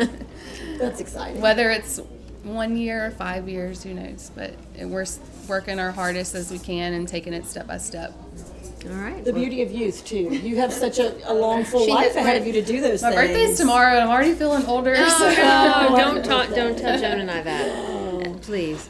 that's 0.79 0.99
exciting. 0.99 1.41
Whether 1.41 1.69
it's 1.69 1.99
one 2.43 2.75
year 2.75 3.05
or 3.05 3.11
five 3.11 3.47
years, 3.47 3.83
who 3.83 3.93
knows? 3.93 4.31
But 4.35 4.53
we're 4.79 5.05
working 5.47 5.79
our 5.79 5.91
hardest 5.91 6.35
as 6.35 6.51
we 6.51 6.59
can 6.59 6.93
and 6.93 7.07
taking 7.07 7.33
it 7.33 7.45
step 7.45 7.67
by 7.67 7.77
step. 7.77 8.13
All 8.85 8.95
right. 8.95 9.23
The 9.23 9.33
beauty 9.33 9.61
of 9.61 9.71
youth 9.71 10.03
too. 10.05 10.33
You 10.35 10.55
have 10.57 10.73
such 10.73 10.97
a, 10.97 11.31
a 11.31 11.33
long 11.33 11.63
full 11.63 11.87
life 11.87 12.15
ahead 12.15 12.41
of 12.41 12.47
you 12.47 12.53
to 12.53 12.63
do 12.63 12.81
those 12.81 13.03
my 13.03 13.09
things. 13.09 13.15
My 13.15 13.27
birthday's 13.27 13.57
tomorrow, 13.57 13.93
and 13.93 14.03
I'm 14.03 14.09
already 14.09 14.33
feeling 14.33 14.65
older. 14.65 14.95
No, 14.95 15.07
so. 15.07 15.29
no, 15.29 15.33
uh, 15.33 15.95
don't 15.95 16.25
talk. 16.25 16.49
Don't 16.49 16.77
tell 16.77 16.99
Joan 16.99 17.19
and 17.19 17.29
I 17.29 17.41
that, 17.43 17.69
oh. 17.69 18.39
please. 18.41 18.89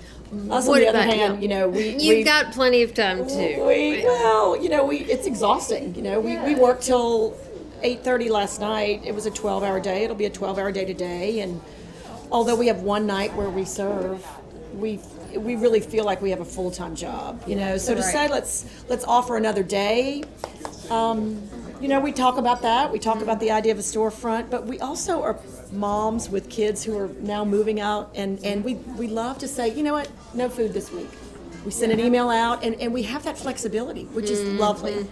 Us 0.50 0.66
what 0.66 0.76
on 0.76 0.80
the 0.80 0.88
other 0.88 1.02
hand, 1.02 1.36
you, 1.36 1.42
you 1.42 1.48
know, 1.50 1.68
we 1.68 1.90
you've 1.90 2.20
we, 2.20 2.24
got 2.24 2.54
plenty 2.54 2.84
of 2.84 2.94
time 2.94 3.28
too. 3.28 3.66
We, 3.68 4.06
well, 4.06 4.62
you 4.62 4.70
know, 4.70 4.86
we 4.86 5.00
it's 5.00 5.28
exhausting. 5.28 5.94
You 5.94 6.04
know, 6.04 6.22
we, 6.22 6.38
we 6.38 6.56
work 6.56 6.80
till 6.80 7.38
eight 7.82 8.02
thirty 8.02 8.30
last 8.30 8.62
night. 8.62 9.02
It 9.04 9.14
was 9.14 9.26
a 9.26 9.32
twelve 9.32 9.62
hour 9.62 9.82
day. 9.82 10.06
It'll 10.06 10.16
be 10.16 10.28
a 10.28 10.30
twelve 10.30 10.58
hour 10.58 10.72
day 10.72 10.86
today, 10.86 11.42
and 11.42 11.60
although 12.32 12.56
we 12.56 12.68
have 12.68 12.80
one 12.80 13.06
night 13.06 13.36
where 13.36 13.50
we 13.50 13.66
serve, 13.66 14.26
we 14.74 15.02
we 15.38 15.56
really 15.56 15.80
feel 15.80 16.06
like 16.06 16.22
we 16.22 16.30
have 16.30 16.41
a 16.41 16.46
full 16.46 16.72
time 16.72 16.96
job, 16.96 17.44
you 17.48 17.56
know. 17.56 17.78
So 17.78 17.96
to 17.96 18.02
right. 18.02 18.12
say 18.12 18.28
let's 18.28 18.65
let's 18.89 19.04
offer 19.06 19.38
another 19.38 19.63
day, 19.63 20.24
um, 20.89 21.48
you 21.80 21.88
know, 21.88 22.00
we 22.00 22.12
talk 22.12 22.38
about 22.38 22.62
that. 22.62 22.91
We 22.91 23.00
talk 23.00 23.22
about 23.22 23.39
the 23.39 23.52
idea 23.52 23.72
of 23.72 23.80
a 23.80 23.84
storefront, 23.84 24.50
but 24.50 24.65
we 24.65 24.80
also 24.80 25.22
are 25.24 25.39
moms 25.72 26.30
with 26.30 26.50
kids 26.50 26.84
who 26.84 26.98
are 26.98 27.10
now 27.22 27.44
moving 27.44 27.80
out, 27.80 28.12
and 28.15 28.44
and 28.46 28.63
we 28.63 28.76
we 28.76 29.08
love 29.08 29.38
to 29.39 29.48
say, 29.48 29.74
you 29.74 29.84
know 29.84 29.94
what, 29.94 30.10
no 30.34 30.50
food 30.50 30.74
this 30.74 30.91
week. 30.91 31.10
We 31.65 31.72
send 31.72 31.91
an 31.91 32.00
email 32.00 32.30
out, 32.30 32.63
and, 32.63 32.76
and 32.82 32.91
we 32.91 33.04
have 33.04 33.24
that 33.24 33.38
flexibility, 33.38 34.06
which 34.06 34.30
is 34.32 34.39
mm-hmm. 34.39 34.58
lovely. 34.58 35.08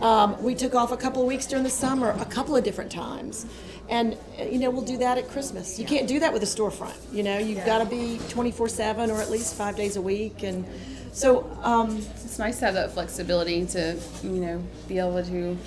Um, 0.00 0.42
we 0.42 0.56
took 0.56 0.74
off 0.74 0.90
a 0.90 0.96
couple 0.96 1.22
of 1.22 1.28
weeks 1.28 1.46
during 1.46 1.62
the 1.62 1.70
summer, 1.70 2.10
a 2.10 2.24
couple 2.24 2.56
of 2.56 2.64
different 2.64 2.90
times 2.90 3.46
and 3.88 4.16
you 4.38 4.58
know 4.58 4.70
we'll 4.70 4.82
do 4.82 4.98
that 4.98 5.18
at 5.18 5.28
christmas. 5.28 5.78
You 5.78 5.84
can't 5.84 6.06
do 6.06 6.20
that 6.20 6.32
with 6.32 6.42
a 6.42 6.46
storefront 6.46 6.96
you 7.12 7.22
know? 7.22 7.38
You've 7.38 7.64
got 7.64 7.78
to 7.78 7.84
be 7.84 8.18
24-7 8.28 9.10
or 9.10 9.20
at 9.20 9.30
least 9.30 9.54
five 9.54 9.76
days 9.76 9.96
a 9.96 10.02
week 10.02 10.42
and 10.42 10.66
so 11.12 11.50
um, 11.62 11.98
it's 12.24 12.38
nice 12.38 12.58
to 12.60 12.64
have 12.64 12.74
that 12.74 12.92
flexibility 12.92 13.66
to 13.66 13.98
you 14.22 14.30
know 14.30 14.62
be 14.88 14.98
able 14.98 15.22
to 15.22 15.58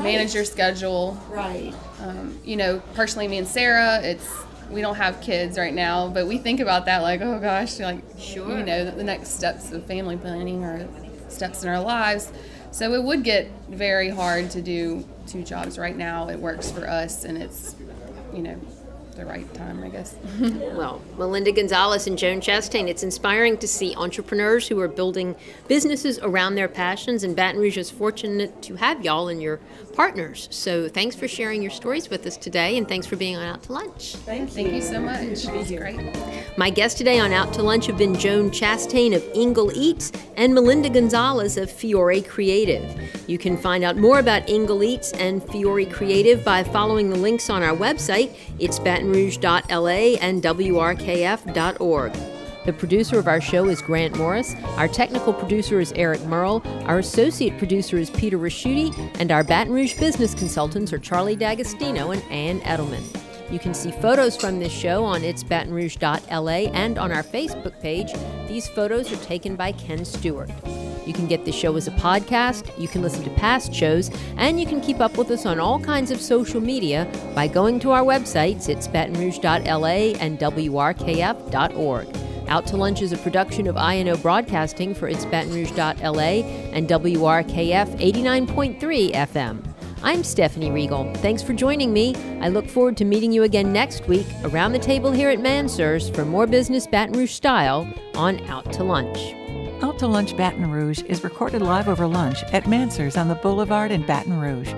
manage 0.00 0.34
your 0.34 0.44
schedule. 0.44 1.18
Right. 1.30 1.74
Um, 2.00 2.38
you 2.44 2.56
know 2.56 2.82
personally 2.94 3.28
me 3.28 3.38
and 3.38 3.46
sarah 3.46 4.00
it's 4.02 4.30
we 4.70 4.80
don't 4.82 4.96
have 4.96 5.20
kids 5.22 5.56
right 5.56 5.72
now 5.72 6.08
but 6.08 6.26
we 6.26 6.36
think 6.38 6.60
about 6.60 6.84
that 6.84 6.98
like 6.98 7.22
oh 7.22 7.38
gosh 7.40 7.80
like 7.80 8.02
sure. 8.18 8.58
you 8.58 8.64
know 8.64 8.90
the 8.90 9.02
next 9.02 9.30
steps 9.30 9.72
of 9.72 9.84
family 9.86 10.16
planning 10.16 10.62
or 10.62 10.86
steps 11.30 11.62
in 11.62 11.68
our 11.68 11.80
lives. 11.80 12.32
So 12.70 12.92
it 12.92 13.02
would 13.02 13.24
get 13.24 13.50
very 13.68 14.10
hard 14.10 14.50
to 14.50 14.62
do 14.62 15.06
two 15.28 15.42
jobs 15.42 15.78
right 15.78 15.96
now. 15.96 16.28
It 16.28 16.38
works 16.38 16.70
for 16.70 16.88
us, 16.88 17.24
and 17.24 17.38
it's, 17.38 17.76
you 18.32 18.42
know, 18.42 18.58
the 19.18 19.26
right 19.26 19.52
time, 19.52 19.82
I 19.82 19.88
guess. 19.88 20.14
well, 20.38 21.02
Melinda 21.18 21.52
Gonzalez 21.52 22.06
and 22.06 22.16
Joan 22.16 22.40
Chastain, 22.40 22.88
it's 22.88 23.02
inspiring 23.02 23.58
to 23.58 23.68
see 23.68 23.94
entrepreneurs 23.96 24.68
who 24.68 24.80
are 24.80 24.88
building 24.88 25.34
businesses 25.66 26.18
around 26.20 26.54
their 26.54 26.68
passions, 26.68 27.24
and 27.24 27.34
Baton 27.34 27.60
Rouge 27.60 27.76
is 27.76 27.90
fortunate 27.90 28.62
to 28.62 28.76
have 28.76 29.04
y'all 29.04 29.28
in 29.28 29.40
your 29.40 29.58
partners. 29.98 30.46
So 30.52 30.88
thanks 30.88 31.16
for 31.16 31.26
sharing 31.26 31.60
your 31.60 31.72
stories 31.72 32.08
with 32.08 32.24
us 32.24 32.36
today, 32.36 32.78
and 32.78 32.86
thanks 32.86 33.04
for 33.04 33.16
being 33.16 33.34
on 33.34 33.42
Out 33.42 33.64
to 33.64 33.72
Lunch. 33.72 34.14
Thank 34.14 34.50
you. 34.50 34.54
Thank 34.54 34.72
you 34.72 34.80
so 34.80 35.00
much. 35.00 35.22
It's 35.22 35.44
great. 35.72 36.16
My 36.56 36.70
guests 36.70 36.96
today 36.96 37.18
on 37.18 37.32
Out 37.32 37.52
to 37.54 37.64
Lunch 37.64 37.86
have 37.86 37.98
been 37.98 38.14
Joan 38.14 38.52
Chastain 38.52 39.12
of 39.16 39.28
Ingle 39.34 39.76
Eats 39.76 40.12
and 40.36 40.54
Melinda 40.54 40.88
Gonzalez 40.88 41.56
of 41.56 41.68
Fiore 41.68 42.20
Creative. 42.20 43.28
You 43.28 43.38
can 43.38 43.56
find 43.56 43.82
out 43.82 43.96
more 43.96 44.20
about 44.20 44.48
Ingle 44.48 44.84
Eats 44.84 45.10
and 45.14 45.42
Fiore 45.42 45.86
Creative 45.86 46.44
by 46.44 46.62
following 46.62 47.10
the 47.10 47.18
links 47.18 47.50
on 47.50 47.64
our 47.64 47.76
website. 47.76 48.36
It's 48.60 48.78
batonrouge.la 48.78 50.18
and 50.20 50.40
wrkf.org. 50.44 52.12
The 52.68 52.74
producer 52.74 53.18
of 53.18 53.26
our 53.26 53.40
show 53.40 53.70
is 53.70 53.80
Grant 53.80 54.18
Morris. 54.18 54.54
Our 54.76 54.88
technical 54.88 55.32
producer 55.32 55.80
is 55.80 55.90
Eric 55.92 56.22
Merle. 56.26 56.60
Our 56.84 56.98
associate 56.98 57.56
producer 57.56 57.96
is 57.96 58.10
Peter 58.10 58.36
Raschuti. 58.36 58.92
And 59.18 59.32
our 59.32 59.42
Baton 59.42 59.72
Rouge 59.72 59.98
business 59.98 60.34
consultants 60.34 60.92
are 60.92 60.98
Charlie 60.98 61.34
D'Agostino 61.34 62.10
and 62.10 62.22
Ann 62.24 62.60
Edelman. 62.60 63.02
You 63.50 63.58
can 63.58 63.72
see 63.72 63.90
photos 63.90 64.36
from 64.36 64.58
this 64.58 64.70
show 64.70 65.02
on 65.02 65.22
itsbatonrouge.la 65.22 66.70
and 66.74 66.98
on 66.98 67.10
our 67.10 67.22
Facebook 67.22 67.80
page. 67.80 68.12
These 68.46 68.68
photos 68.68 69.10
are 69.10 69.24
taken 69.24 69.56
by 69.56 69.72
Ken 69.72 70.04
Stewart. 70.04 70.50
You 71.06 71.14
can 71.14 71.26
get 71.26 71.46
the 71.46 71.52
show 71.52 71.74
as 71.76 71.88
a 71.88 71.92
podcast, 71.92 72.78
you 72.78 72.86
can 72.86 73.00
listen 73.00 73.24
to 73.24 73.30
past 73.30 73.72
shows, 73.72 74.10
and 74.36 74.60
you 74.60 74.66
can 74.66 74.82
keep 74.82 75.00
up 75.00 75.16
with 75.16 75.30
us 75.30 75.46
on 75.46 75.58
all 75.58 75.80
kinds 75.80 76.10
of 76.10 76.20
social 76.20 76.60
media 76.60 77.10
by 77.34 77.48
going 77.48 77.80
to 77.80 77.92
our 77.92 78.02
websites, 78.02 78.68
itsbatonrouge.la 78.68 80.20
and 80.20 80.38
wrkf.org. 80.38 82.27
Out 82.48 82.66
to 82.68 82.78
Lunch 82.78 83.02
is 83.02 83.12
a 83.12 83.18
production 83.18 83.66
of 83.66 83.76
INO 83.76 84.16
Broadcasting 84.16 84.94
for 84.94 85.06
its 85.06 85.26
Baton 85.26 85.52
Rouge.la 85.52 86.18
and 86.18 86.88
WRKF 86.88 88.00
89.3 88.00 89.12
FM. 89.12 89.74
I'm 90.02 90.24
Stephanie 90.24 90.70
Riegel. 90.70 91.12
Thanks 91.16 91.42
for 91.42 91.52
joining 91.52 91.92
me. 91.92 92.14
I 92.40 92.48
look 92.48 92.66
forward 92.66 92.96
to 92.98 93.04
meeting 93.04 93.32
you 93.32 93.42
again 93.42 93.70
next 93.70 94.08
week 94.08 94.26
around 94.44 94.72
the 94.72 94.78
table 94.78 95.12
here 95.12 95.28
at 95.28 95.40
Mansur's 95.40 96.08
for 96.08 96.24
more 96.24 96.46
business 96.46 96.86
Baton 96.86 97.18
Rouge 97.18 97.32
style 97.32 97.86
on 98.14 98.40
Out 98.46 98.72
to 98.72 98.82
Lunch. 98.82 99.34
Out 99.82 99.98
to 99.98 100.06
Lunch 100.06 100.34
Baton 100.34 100.70
Rouge 100.70 101.02
is 101.02 101.22
recorded 101.22 101.60
live 101.60 101.88
over 101.88 102.06
lunch 102.06 102.42
at 102.44 102.66
Mansur's 102.66 103.16
on 103.16 103.28
the 103.28 103.34
Boulevard 103.34 103.90
in 103.90 104.06
Baton 104.06 104.40
Rouge. 104.40 104.72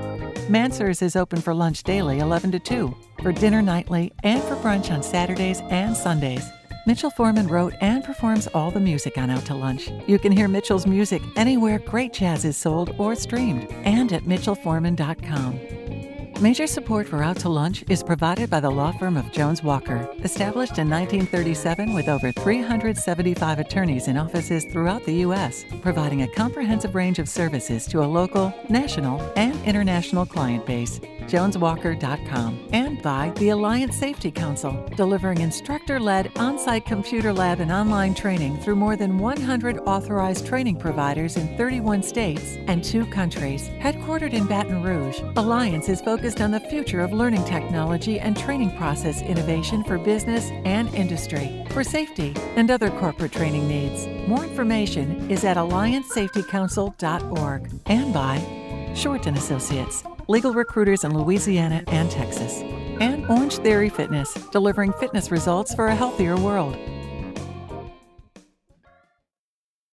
Mansur's 0.49 1.03
is 1.03 1.15
open 1.15 1.41
for 1.41 1.55
lunch 1.55 1.85
daily 1.85 2.19
11 2.19 2.51
to 2.51 2.59
2, 2.59 2.97
for 3.23 3.31
dinner 3.31 3.63
nightly, 3.63 4.13
and 4.25 4.43
for 4.43 4.57
brunch 4.57 4.91
on 4.91 5.03
Saturdays 5.03 5.61
and 5.71 5.97
Sundays. 5.97 6.51
Mitchell 6.87 7.11
Foreman 7.11 7.47
wrote 7.47 7.75
and 7.83 8.03
performs 8.03 8.47
all 8.49 8.71
the 8.71 8.81
music 8.81 9.19
on 9.19 9.29
Out 9.29 9.45
to 9.47 9.55
Lunch. 9.55 9.91
You 10.07 10.19
can 10.19 10.33
hear 10.33 10.49
Mitchell's 10.49 10.87
music 10.87 11.21
anywhere 11.37 11.79
great 11.79 12.15
jazz 12.15 12.47
is 12.47 12.57
sold 12.57 12.95
or 12.99 13.15
streamed, 13.15 13.71
and 13.85 14.13
at 14.13 14.23
mitchellforeman.com. 14.23 15.61
Major 16.41 16.67
support 16.67 17.07
for 17.07 17.23
Out 17.23 17.37
to 17.41 17.51
Lunch 17.51 17.85
is 17.91 18.03
provided 18.03 18.49
by 18.49 18.61
the 18.61 18.71
law 18.71 18.93
firm 18.93 19.19
of 19.19 19.31
Jones 19.31 19.63
Walker, 19.63 20.09
established 20.25 20.79
in 20.79 20.89
1937 20.89 21.93
with 21.93 22.09
over 22.09 22.33
375 22.33 23.59
attorneys 23.59 24.09
in 24.09 24.17
offices 24.17 24.65
throughout 24.65 25.05
the 25.05 25.17
U.S., 25.17 25.67
providing 25.83 26.23
a 26.23 26.29
comprehensive 26.29 26.95
range 26.95 27.19
of 27.19 27.29
services 27.29 27.87
to 27.89 28.03
a 28.03 28.09
local, 28.09 28.55
national, 28.71 29.21
and 29.37 29.55
international 29.67 30.25
client 30.25 30.65
base. 30.65 30.99
JonesWalker.com, 31.31 32.69
and 32.73 33.01
by 33.03 33.31
the 33.37 33.51
Alliance 33.51 33.97
Safety 33.97 34.33
Council, 34.33 34.85
delivering 34.97 35.41
instructor 35.41 36.01
led 36.01 36.37
on 36.37 36.59
site 36.59 36.85
computer 36.85 37.33
lab 37.33 37.61
and 37.61 37.71
online 37.71 38.15
training 38.15 38.59
through 38.59 38.75
more 38.75 38.97
than 38.97 39.17
100 39.17 39.79
authorized 39.87 40.45
training 40.47 40.75
providers 40.77 41.37
in 41.37 41.57
31 41.57 42.03
states 42.03 42.57
and 42.67 42.83
two 42.83 43.07
countries. 43.07 43.69
Headquartered 43.79 44.33
in 44.33 44.47
Baton 44.47 44.83
Rouge, 44.83 45.21
Alliance 45.37 45.89
is 45.89 46.01
focused 46.01 46.41
on 46.41 46.51
the 46.51 46.59
future 46.59 47.01
of 47.01 47.13
learning 47.13 47.45
technology 47.45 48.19
and 48.19 48.37
training 48.37 48.77
process 48.77 49.23
innovation 49.23 49.85
for 49.85 49.99
business 49.99 50.51
and 50.65 50.93
industry, 50.95 51.65
for 51.71 51.85
safety 51.85 52.35
and 52.57 52.73
other 52.73 52.91
corporate 52.91 53.33
training 53.33 53.69
needs. 53.69 54.09
More 54.29 54.43
information 54.43 55.31
is 55.31 55.45
at 55.45 55.57
alliancesafetycouncil.org 55.57 57.71
and 57.87 58.13
by 58.13 58.60
Shorten 58.95 59.37
Associates 59.37 60.05
legal 60.31 60.55
recruiters 60.55 61.03
in 61.03 61.13
Louisiana 61.13 61.83
and 61.89 62.09
Texas. 62.11 62.61
And 63.01 63.27
Orange 63.29 63.57
Theory 63.57 63.89
Fitness, 63.89 64.33
delivering 64.53 64.93
fitness 64.95 65.31
results 65.31 65.75
for 65.75 65.89
a 65.89 65.95
healthier 65.95 66.37
world. 66.37 66.77